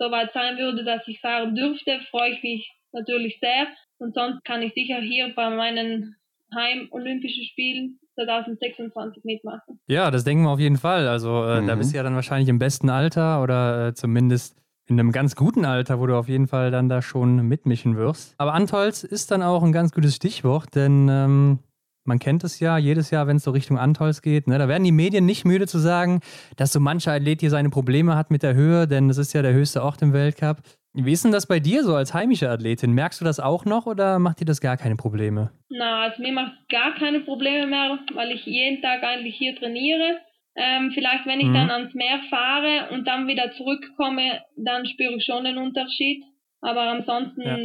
[0.00, 3.66] soweit sein würde, dass ich fahren dürfte, freue ich mich natürlich sehr.
[3.98, 6.16] Und sonst kann ich sicher hier bei meinen
[6.54, 9.78] Heim-Olympischen Spielen 2026 mitmachen.
[9.86, 11.06] Ja, das denken wir auf jeden Fall.
[11.06, 11.66] Also äh, mhm.
[11.66, 15.36] da bist du ja dann wahrscheinlich im besten Alter oder äh, zumindest in einem ganz
[15.36, 18.34] guten Alter, wo du auf jeden Fall dann da schon mitmischen wirst.
[18.38, 21.58] Aber Antolz ist dann auch ein ganz gutes Stichwort, denn ähm,
[22.04, 24.84] man kennt es ja, jedes Jahr, wenn es so Richtung Antolz geht, ne, da werden
[24.84, 26.20] die Medien nicht müde zu sagen,
[26.56, 29.42] dass so mancher Athlet hier seine Probleme hat mit der Höhe, denn das ist ja
[29.42, 30.58] der höchste Ort im Weltcup.
[30.92, 32.92] Wie ist denn das bei dir so als heimische Athletin?
[32.92, 35.52] Merkst du das auch noch oder macht dir das gar keine Probleme?
[35.68, 40.18] Na, also mir macht gar keine Probleme mehr, weil ich jeden Tag eigentlich hier trainiere.
[40.56, 41.54] Ähm, vielleicht, wenn ich mhm.
[41.54, 46.24] dann ans Meer fahre und dann wieder zurückkomme, dann spüre ich schon den Unterschied.
[46.60, 47.56] Aber ansonsten ja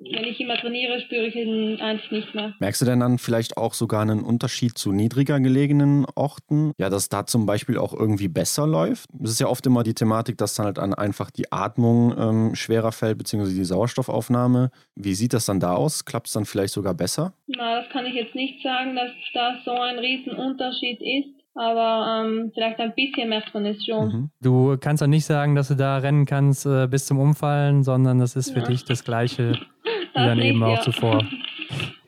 [0.00, 2.54] wenn ich immer trainiere, spüre ich ihn eigentlich nicht mehr.
[2.58, 6.72] Merkst du denn dann vielleicht auch sogar einen Unterschied zu niedriger gelegenen Orten?
[6.78, 9.10] Ja, dass da zum Beispiel auch irgendwie besser läuft?
[9.22, 12.54] Es ist ja oft immer die Thematik, dass dann halt dann einfach die Atmung ähm,
[12.54, 14.70] schwerer fällt, beziehungsweise die Sauerstoffaufnahme.
[14.94, 16.04] Wie sieht das dann da aus?
[16.04, 17.34] Klappt es dann vielleicht sogar besser?
[17.46, 22.52] Na, das kann ich jetzt nicht sagen, dass da so ein Riesenunterschied ist aber ähm,
[22.54, 24.08] vielleicht ein bisschen merkt man es schon.
[24.08, 24.30] Mhm.
[24.40, 28.18] Du kannst auch nicht sagen, dass du da rennen kannst äh, bis zum Umfallen, sondern
[28.18, 28.66] das ist für ja.
[28.66, 29.58] dich das Gleiche
[30.14, 30.80] dann nicht, eben auch ja.
[30.80, 31.24] zuvor.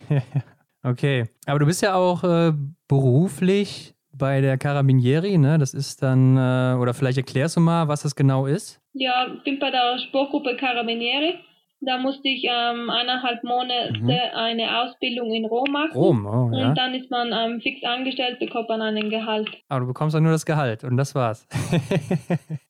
[0.82, 2.52] okay, aber du bist ja auch äh,
[2.88, 5.58] beruflich bei der Carabinieri, ne?
[5.58, 8.80] Das ist dann, äh, oder vielleicht erklärst du mal, was das genau ist?
[8.92, 11.38] Ja, ich bin bei der Sportgruppe Carabinieri.
[11.84, 14.08] Da musste ich ähm, eineinhalb Monate mhm.
[14.08, 15.90] eine Ausbildung in Rom machen.
[15.94, 16.68] Rom, oh, ja.
[16.68, 19.50] Und dann ist man ähm, fix angestellt, bekommt man einen Gehalt.
[19.68, 21.48] Aber du bekommst dann nur das Gehalt und das war's.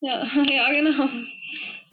[0.00, 1.08] ja, ja, genau.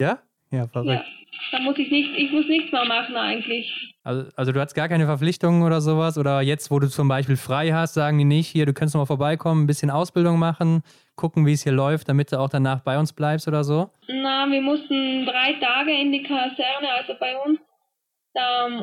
[0.00, 0.18] Ja?
[0.50, 1.04] Ja, verrückt.
[1.06, 1.19] Ja.
[1.52, 3.94] Da muss ich nicht, ich muss nichts mehr machen eigentlich.
[4.02, 6.16] Also, also du hast gar keine Verpflichtungen oder sowas?
[6.18, 9.06] Oder jetzt, wo du zum Beispiel frei hast, sagen die nicht, hier, du könntest mal
[9.06, 10.82] vorbeikommen, ein bisschen Ausbildung machen,
[11.16, 13.90] gucken, wie es hier läuft, damit du auch danach bei uns bleibst oder so?
[14.08, 17.60] Na, wir mussten drei Tage in die Kaserne, also bei uns,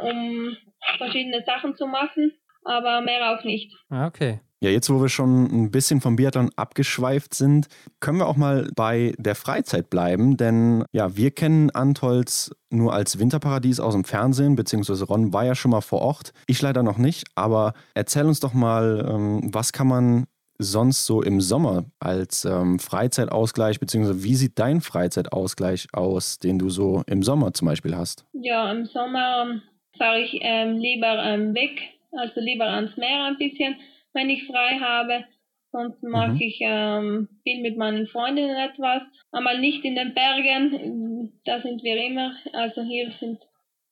[0.02, 0.58] um
[0.98, 2.32] verschiedene Sachen zu machen,
[2.64, 3.74] aber mehr auch nicht.
[3.90, 4.40] Ah, okay.
[4.60, 7.68] Ja, jetzt wo wir schon ein bisschen vom Biathlon abgeschweift sind,
[8.00, 13.20] können wir auch mal bei der Freizeit bleiben, denn ja, wir kennen Antolz nur als
[13.20, 16.34] Winterparadies aus dem Fernsehen, beziehungsweise Ron war ja schon mal vor Ort.
[16.48, 20.26] Ich leider noch nicht, aber erzähl uns doch mal, ähm, was kann man
[20.58, 26.72] sonst so im Sommer als ähm, Freizeitausgleich, beziehungsweise wie sieht dein Freizeitausgleich aus, den du
[26.72, 28.26] so im Sommer zum Beispiel hast?
[28.34, 29.62] Ja, im Sommer
[30.00, 31.80] fahre ich ähm, lieber ähm, weg,
[32.12, 33.76] also lieber ans Meer ein bisschen
[34.18, 35.24] wenn ich frei habe.
[35.72, 36.42] Sonst mache mhm.
[36.42, 39.04] ich ähm, viel mit meinen Freundinnen etwas.
[39.32, 43.40] Einmal nicht in den Bergen, da sind wir immer, also hier sind,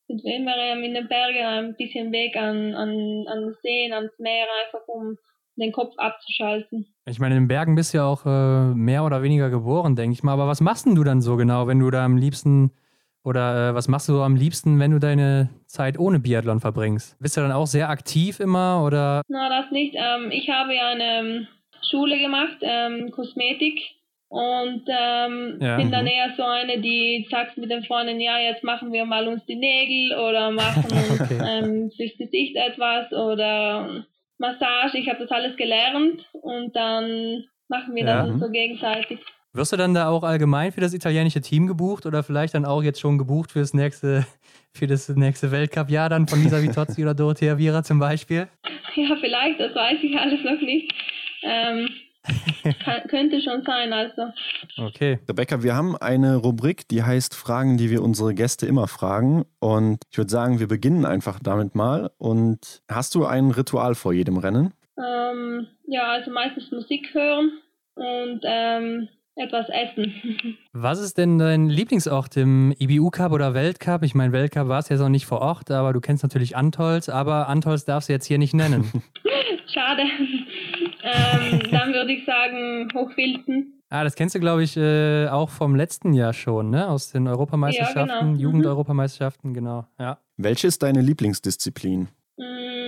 [0.07, 4.17] sind wir immer ähm, in den Bergen, ein bisschen weg an, an, an Seen, ans
[4.19, 5.17] Meer, einfach um
[5.57, 6.87] den Kopf abzuschalten.
[7.05, 10.13] Ich meine, in den Bergen bist du ja auch äh, mehr oder weniger geboren, denke
[10.13, 10.33] ich mal.
[10.33, 12.71] Aber was machst denn du dann so genau, wenn du da am liebsten
[13.25, 17.17] oder äh, was machst du am liebsten, wenn du deine Zeit ohne Biathlon verbringst?
[17.19, 19.21] Bist du dann auch sehr aktiv immer oder?
[19.27, 19.95] Na, das nicht.
[19.97, 21.47] Ähm, ich habe ja eine ähm,
[21.89, 23.79] Schule gemacht, ähm, Kosmetik.
[24.27, 25.77] Und ähm, ja.
[25.77, 26.11] bin dann mhm.
[26.11, 29.55] eher so eine, die sagt mit den Freunden, ja, jetzt machen wir mal uns die
[29.55, 31.39] Nägel oder machen uns okay.
[31.45, 34.05] ähm, fürs Gesicht etwas oder
[34.37, 34.97] Massage.
[34.97, 38.25] Ich habe das alles gelernt und dann machen wir ja.
[38.25, 39.19] das so gegenseitig.
[39.55, 42.83] Wirst du dann da auch allgemein für das italienische Team gebucht oder vielleicht dann auch
[42.83, 44.27] jetzt schon gebucht für das nächste,
[44.73, 48.47] für das nächste Weltcup-Jahr dann von Lisa Vitozzi oder Dorothea Viera zum Beispiel?
[48.97, 50.89] Ja, vielleicht, das weiß ich alles noch nicht.
[51.43, 51.89] Ähm,
[52.85, 54.31] kann, könnte schon sein, also.
[54.77, 55.19] Okay.
[55.27, 59.43] Rebecca, wir haben eine Rubrik, die heißt Fragen, die wir unsere Gäste immer fragen.
[59.59, 62.09] Und ich würde sagen, wir beginnen einfach damit mal.
[62.17, 64.73] Und hast du ein Ritual vor jedem Rennen?
[64.97, 67.51] Ähm, ja, also meistens Musik hören
[67.95, 70.57] und ähm, etwas essen.
[70.73, 74.03] Was ist denn dein Lieblingsort im IBU Cup oder Weltcup?
[74.03, 77.09] Ich meine, Weltcup war es jetzt noch nicht vor Ort, aber du kennst natürlich Antolz,
[77.09, 78.91] aber Antolz darfst du jetzt hier nicht nennen.
[79.67, 80.03] Schade.
[81.03, 83.81] ähm, dann würde ich sagen Hochwilden.
[83.89, 86.87] Ah, das kennst du, glaube ich, äh, auch vom letzten Jahr schon, ne?
[86.87, 88.39] Aus den Europameisterschaften, ja, genau.
[88.39, 89.85] Jugendeuropameisterschaften, genau.
[89.99, 90.19] Ja.
[90.37, 92.09] Welche ist deine Lieblingsdisziplin?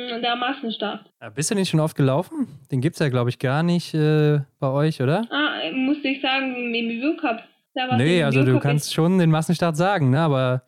[0.08, 1.06] Der Massenstart.
[1.22, 2.48] Ja, bist du nicht schon oft gelaufen?
[2.72, 5.26] Den gibt es ja, glaube ich, gar nicht äh, bei euch, oder?
[5.30, 7.44] Ah, musste ich sagen, im Review Cup.
[7.98, 10.20] Nee, also du kannst schon den Massenstart sagen, ne?
[10.20, 10.64] aber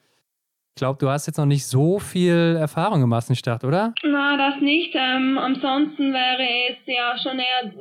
[0.69, 3.93] ich glaube, du hast jetzt noch nicht so viel Erfahrung im Massenstart, oder?
[4.03, 4.93] Na, das nicht.
[4.93, 7.73] Ähm, ansonsten wäre es ja schon eher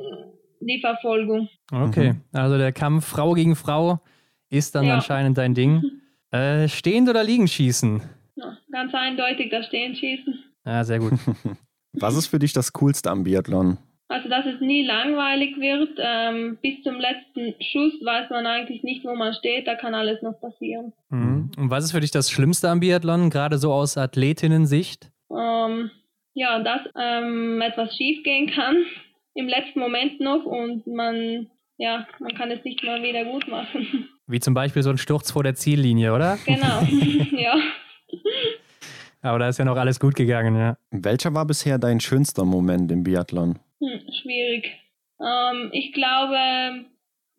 [0.59, 1.47] die Verfolgung.
[1.71, 2.21] Okay, mhm.
[2.33, 3.99] also der Kampf Frau gegen Frau
[4.49, 4.95] ist dann ja.
[4.95, 5.83] anscheinend dein Ding.
[6.31, 8.03] Äh, stehend oder liegen schießen?
[8.35, 10.43] Ja, ganz eindeutig das Stehen schießen.
[10.69, 11.13] Ja, sehr gut.
[11.93, 13.79] Was ist für dich das Coolste am Biathlon?
[14.07, 15.97] Also, dass es nie langweilig wird.
[15.97, 19.67] Ähm, bis zum letzten Schuss weiß man eigentlich nicht, wo man steht.
[19.67, 20.93] Da kann alles noch passieren.
[21.09, 21.51] Mhm.
[21.57, 25.11] Und was ist für dich das Schlimmste am Biathlon, gerade so aus Athletinnen-Sicht?
[25.31, 25.89] Ähm,
[26.35, 28.77] ja, dass ähm, etwas schief gehen kann
[29.33, 31.47] im letzten Moment noch und man,
[31.77, 34.07] ja, man kann es nicht mal wieder gut machen.
[34.27, 36.37] Wie zum Beispiel so ein Sturz vor der Ziellinie, oder?
[36.45, 36.81] Genau,
[37.39, 37.55] ja.
[39.21, 40.77] Aber da ist ja noch alles gut gegangen, ja.
[40.91, 43.59] Welcher war bisher dein schönster Moment im Biathlon?
[43.79, 44.71] Hm, schwierig.
[45.19, 46.85] Ähm, ich glaube,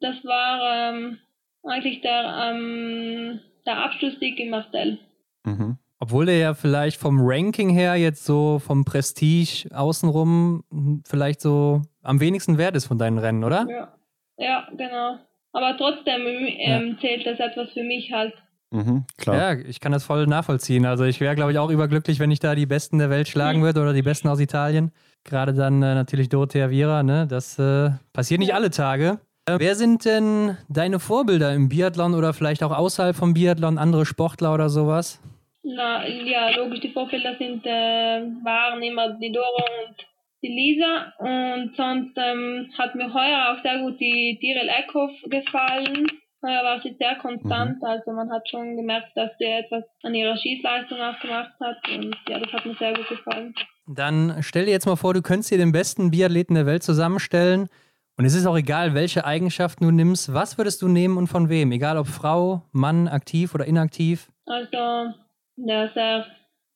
[0.01, 1.19] das war ähm,
[1.65, 4.99] eigentlich der, ähm, der Abschlusssieg in Martel.
[5.45, 5.79] Mhm.
[5.99, 10.65] Obwohl der ja vielleicht vom Ranking her jetzt so vom Prestige außenrum
[11.07, 13.67] vielleicht so am wenigsten wert ist von deinen Rennen, oder?
[13.69, 13.93] Ja,
[14.39, 15.19] ja genau.
[15.53, 16.99] Aber trotzdem ähm, ja.
[17.01, 18.33] zählt das etwas für mich halt.
[18.71, 19.37] Mhm, klar.
[19.37, 20.87] Ja, ich kann das voll nachvollziehen.
[20.87, 23.61] Also ich wäre, glaube ich, auch überglücklich, wenn ich da die Besten der Welt schlagen
[23.61, 23.65] mhm.
[23.65, 24.93] würde oder die Besten aus Italien.
[25.25, 27.27] Gerade dann äh, natürlich Dorothea Viera, ne?
[27.27, 29.19] Das äh, passiert nicht alle Tage.
[29.47, 34.07] Äh, wer sind denn deine Vorbilder im Biathlon oder vielleicht auch außerhalb vom Biathlon, andere
[34.07, 35.21] Sportler oder sowas?
[35.63, 39.97] Na, ja, logisch, die Vorbilder sind, äh, waren immer die Doro und
[40.43, 46.07] die Lisa und sonst ähm, hat mir heuer auch sehr gut die Direl Eckhoff gefallen.
[46.43, 47.85] Heuer war sie sehr konstant, mhm.
[47.85, 52.17] also man hat schon gemerkt, dass sie etwas an ihrer Schießleistung auch gemacht hat und
[52.29, 53.55] ja, das hat mir sehr gut gefallen.
[53.87, 57.69] Dann stell dir jetzt mal vor, du könntest dir den besten Biathleten der Welt zusammenstellen
[58.17, 60.35] und es ist auch egal, welche Eigenschaften du nimmst.
[60.35, 61.73] Was würdest du nehmen und von wem?
[61.73, 64.31] Egal ob Frau, Mann, aktiv oder inaktiv?
[64.45, 65.15] Also,
[65.57, 66.27] dass er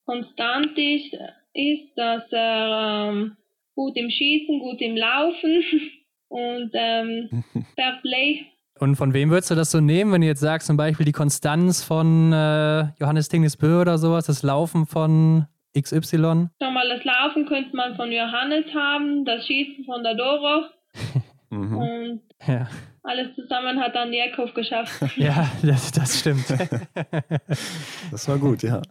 [0.06, 1.14] konstant ist,
[1.52, 3.36] ist dass er ähm,
[3.74, 5.64] gut im Schießen, gut im Laufen
[6.28, 7.44] und ähm,
[7.76, 8.46] Fair Play.
[8.80, 11.12] Und von wem würdest du das so nehmen, wenn du jetzt sagst, zum Beispiel die
[11.12, 15.46] Konstanz von äh, Johannes Tingnesbö oder sowas, das Laufen von
[15.78, 16.48] XY?
[16.60, 20.64] Schau mal, das Laufen könnte man von Johannes haben, das Schießen von der Doro.
[21.50, 21.76] mhm.
[21.76, 22.68] Und ja.
[23.04, 24.92] alles zusammen hat dann Jakov geschafft.
[25.16, 26.46] ja, das, das stimmt.
[28.10, 28.82] das war gut, ja.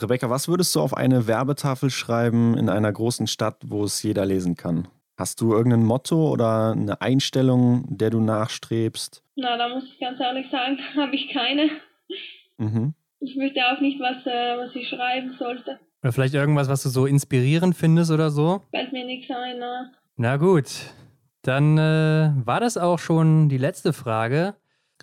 [0.00, 4.26] Rebecca, was würdest du auf eine Werbetafel schreiben in einer großen Stadt, wo es jeder
[4.26, 4.86] lesen kann?
[5.18, 9.24] Hast du irgendein Motto oder eine Einstellung, der du nachstrebst?
[9.34, 11.70] Na, da muss ich ganz ehrlich sagen, habe ich keine.
[12.56, 12.94] Mhm.
[13.18, 15.80] Ich wüsste auch nicht, was, äh, was ich schreiben sollte.
[16.04, 18.62] Oder vielleicht irgendwas, was du so inspirierend findest oder so?
[18.70, 19.90] Fällt mir nichts ein, na.
[20.16, 20.66] Na gut,
[21.42, 24.54] dann äh, war das auch schon die letzte Frage.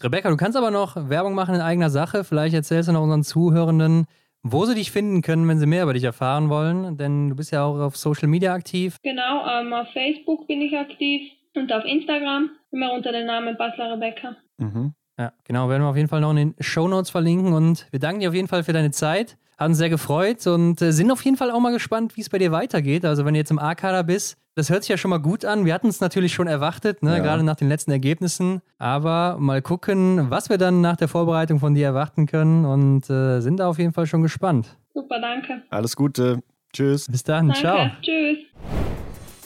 [0.01, 2.23] Rebecca, du kannst aber noch Werbung machen in eigener Sache.
[2.23, 4.07] Vielleicht erzählst du noch unseren Zuhörenden,
[4.47, 7.51] wo sie dich finden können, wenn sie mehr über dich erfahren wollen, denn du bist
[7.51, 8.97] ja auch auf Social Media aktiv.
[9.01, 13.93] Genau, ähm, auf Facebook bin ich aktiv und auf Instagram immer unter dem Namen Basler
[13.93, 14.35] Rebecca.
[14.57, 14.93] Mhm.
[15.17, 17.99] Ja, genau, werden wir auf jeden Fall noch in den Show Notes verlinken und wir
[17.99, 19.35] danken dir auf jeden Fall für deine Zeit.
[19.57, 22.29] Hat uns sehr gefreut und äh, sind auf jeden Fall auch mal gespannt, wie es
[22.29, 23.05] bei dir weitergeht.
[23.05, 25.65] Also wenn du jetzt im A-Kader bist, das hört sich ja schon mal gut an.
[25.65, 27.17] Wir hatten es natürlich schon erwartet, ne?
[27.17, 27.19] ja.
[27.19, 28.61] gerade nach den letzten Ergebnissen.
[28.77, 33.41] Aber mal gucken, was wir dann nach der Vorbereitung von dir erwarten können und äh,
[33.41, 34.77] sind da auf jeden Fall schon gespannt.
[34.93, 35.63] Super, danke.
[35.69, 36.41] Alles Gute.
[36.73, 37.07] Tschüss.
[37.09, 37.47] Bis dann.
[37.47, 37.61] Danke.
[37.61, 37.89] Ciao.
[38.01, 38.44] Tschüss.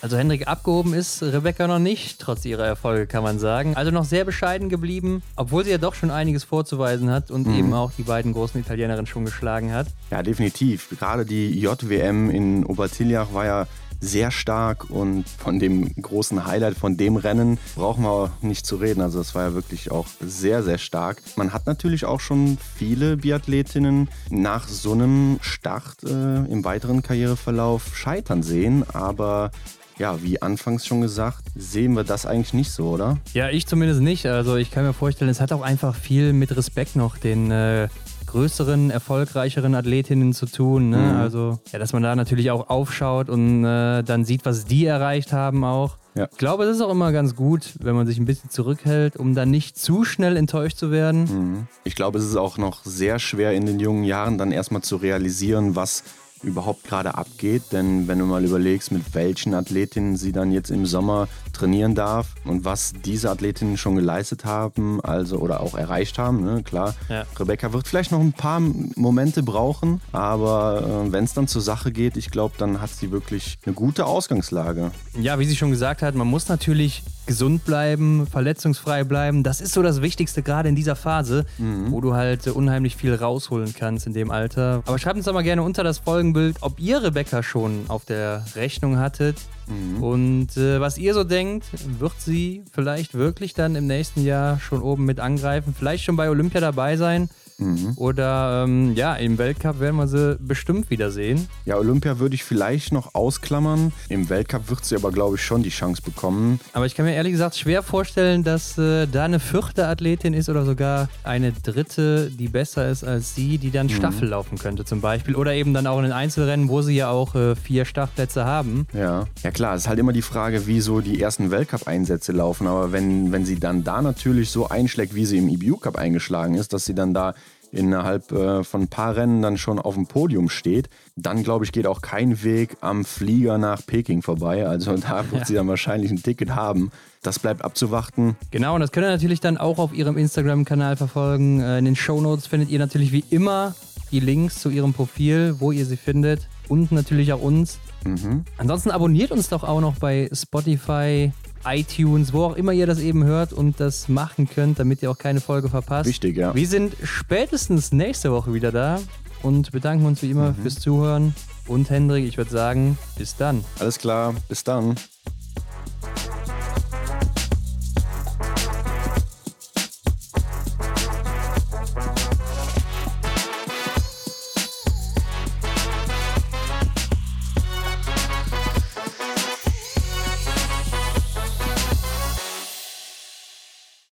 [0.02, 3.76] Also Hendrik abgehoben ist Rebecca noch nicht, trotz ihrer Erfolge kann man sagen.
[3.76, 7.56] Also noch sehr bescheiden geblieben, obwohl sie ja doch schon einiges vorzuweisen hat und mhm.
[7.56, 9.88] eben auch die beiden großen Italienerinnen schon geschlagen hat.
[10.10, 10.89] Ja, definitiv.
[10.97, 13.68] Gerade die JWM in Obertiljach war ja
[14.02, 19.02] sehr stark und von dem großen Highlight von dem Rennen brauchen wir nicht zu reden.
[19.02, 21.22] Also das war ja wirklich auch sehr, sehr stark.
[21.36, 27.97] Man hat natürlich auch schon viele Biathletinnen nach so einem Start äh, im weiteren Karriereverlauf
[27.97, 29.52] scheitern sehen, aber
[30.00, 33.18] ja, wie anfangs schon gesagt, sehen wir das eigentlich nicht so, oder?
[33.34, 34.26] Ja, ich zumindest nicht.
[34.26, 37.89] Also ich kann mir vorstellen, es hat auch einfach viel mit Respekt noch den äh,
[38.26, 40.89] größeren, erfolgreicheren Athletinnen zu tun.
[40.89, 40.97] Ne?
[40.97, 41.20] Mhm.
[41.20, 45.34] Also, ja, dass man da natürlich auch aufschaut und äh, dann sieht, was die erreicht
[45.34, 45.97] haben auch.
[46.16, 46.28] Ja.
[46.32, 49.36] Ich glaube, es ist auch immer ganz gut, wenn man sich ein bisschen zurückhält, um
[49.36, 51.24] dann nicht zu schnell enttäuscht zu werden.
[51.24, 51.68] Mhm.
[51.84, 54.95] Ich glaube, es ist auch noch sehr schwer in den jungen Jahren dann erstmal zu
[54.95, 56.04] realisieren, was
[56.44, 57.64] überhaupt gerade abgeht.
[57.72, 62.36] Denn wenn du mal überlegst, mit welchen Athletinnen sie dann jetzt im Sommer trainieren darf
[62.46, 66.64] und was diese Athletinnen schon geleistet haben, also oder auch erreicht haben, ne?
[66.64, 66.96] klar.
[67.10, 67.26] Ja.
[67.38, 71.92] Rebecca wird vielleicht noch ein paar Momente brauchen, aber äh, wenn es dann zur Sache
[71.92, 74.92] geht, ich glaube, dann hat sie wirklich eine gute Ausgangslage.
[75.20, 79.44] Ja, wie sie schon gesagt hat, man muss natürlich gesund bleiben, verletzungsfrei bleiben.
[79.44, 81.92] Das ist so das Wichtigste, gerade in dieser Phase, mhm.
[81.92, 84.82] wo du halt unheimlich viel rausholen kannst in dem Alter.
[84.88, 88.44] Aber schreibt uns doch mal gerne unter das Folgenbild, ob ihr Rebecca schon auf der
[88.56, 89.38] Rechnung hattet.
[89.70, 90.03] Mhm.
[90.03, 91.65] Und äh, was ihr so denkt,
[91.99, 96.30] wird sie vielleicht wirklich dann im nächsten Jahr schon oben mit angreifen, vielleicht schon bei
[96.30, 97.30] Olympia dabei sein.
[97.59, 97.93] Mhm.
[97.97, 101.47] Oder ähm, ja, im Weltcup werden wir sie bestimmt wiedersehen.
[101.65, 103.91] Ja, Olympia würde ich vielleicht noch ausklammern.
[104.07, 106.59] Im Weltcup wird sie aber, glaube ich, schon die Chance bekommen.
[106.74, 110.49] Aber ich kann mir ehrlich gesagt schwer vorstellen, dass äh, da eine vierte Athletin ist
[110.49, 113.91] oder sogar eine dritte, die besser ist als sie, die dann mhm.
[113.91, 115.36] Staffel laufen könnte zum Beispiel.
[115.36, 118.88] Oder eben dann auch in den Einzelrennen, wo sie ja auch äh, vier Startplätze haben.
[118.93, 119.26] Ja.
[119.43, 122.66] ja klar, es ist halt immer die Frage, wie so die ersten Weltcup-Einsätze laufen.
[122.66, 126.53] Aber wenn, wenn sie dann da natürlich so einschlägt, wie sie im EBU Cup eingeschlagen
[126.53, 127.34] ist, dass sie dann da
[127.74, 130.88] innerhalb äh, von ein paar Rennen dann schon auf dem Podium steht,
[131.18, 134.66] dann glaube ich, geht auch kein Weg am Flieger nach Peking vorbei.
[134.66, 136.89] Also da wird sie dann wahrscheinlich ein Ticket haben.
[137.22, 138.38] Das bleibt abzuwarten.
[138.51, 141.60] Genau, und das könnt ihr natürlich dann auch auf ihrem Instagram-Kanal verfolgen.
[141.60, 143.76] Äh, in den Show Notes findet ihr natürlich wie immer
[144.10, 147.78] die Links zu ihrem Profil, wo ihr sie findet und natürlich auch uns.
[148.06, 148.45] Mhm.
[148.58, 151.32] Ansonsten abonniert uns doch auch noch bei Spotify,
[151.66, 155.18] iTunes, wo auch immer ihr das eben hört und das machen könnt, damit ihr auch
[155.18, 156.10] keine Folge verpasst.
[156.10, 156.56] Wichtig, ja.
[156.56, 159.00] Wir sind spätestens nächste Woche wieder da
[159.43, 160.56] und bedanken uns wie immer mhm.
[160.56, 161.36] fürs Zuhören.
[161.68, 163.64] Und Hendrik, ich würde sagen, bis dann.
[163.80, 164.95] Alles klar, bis dann.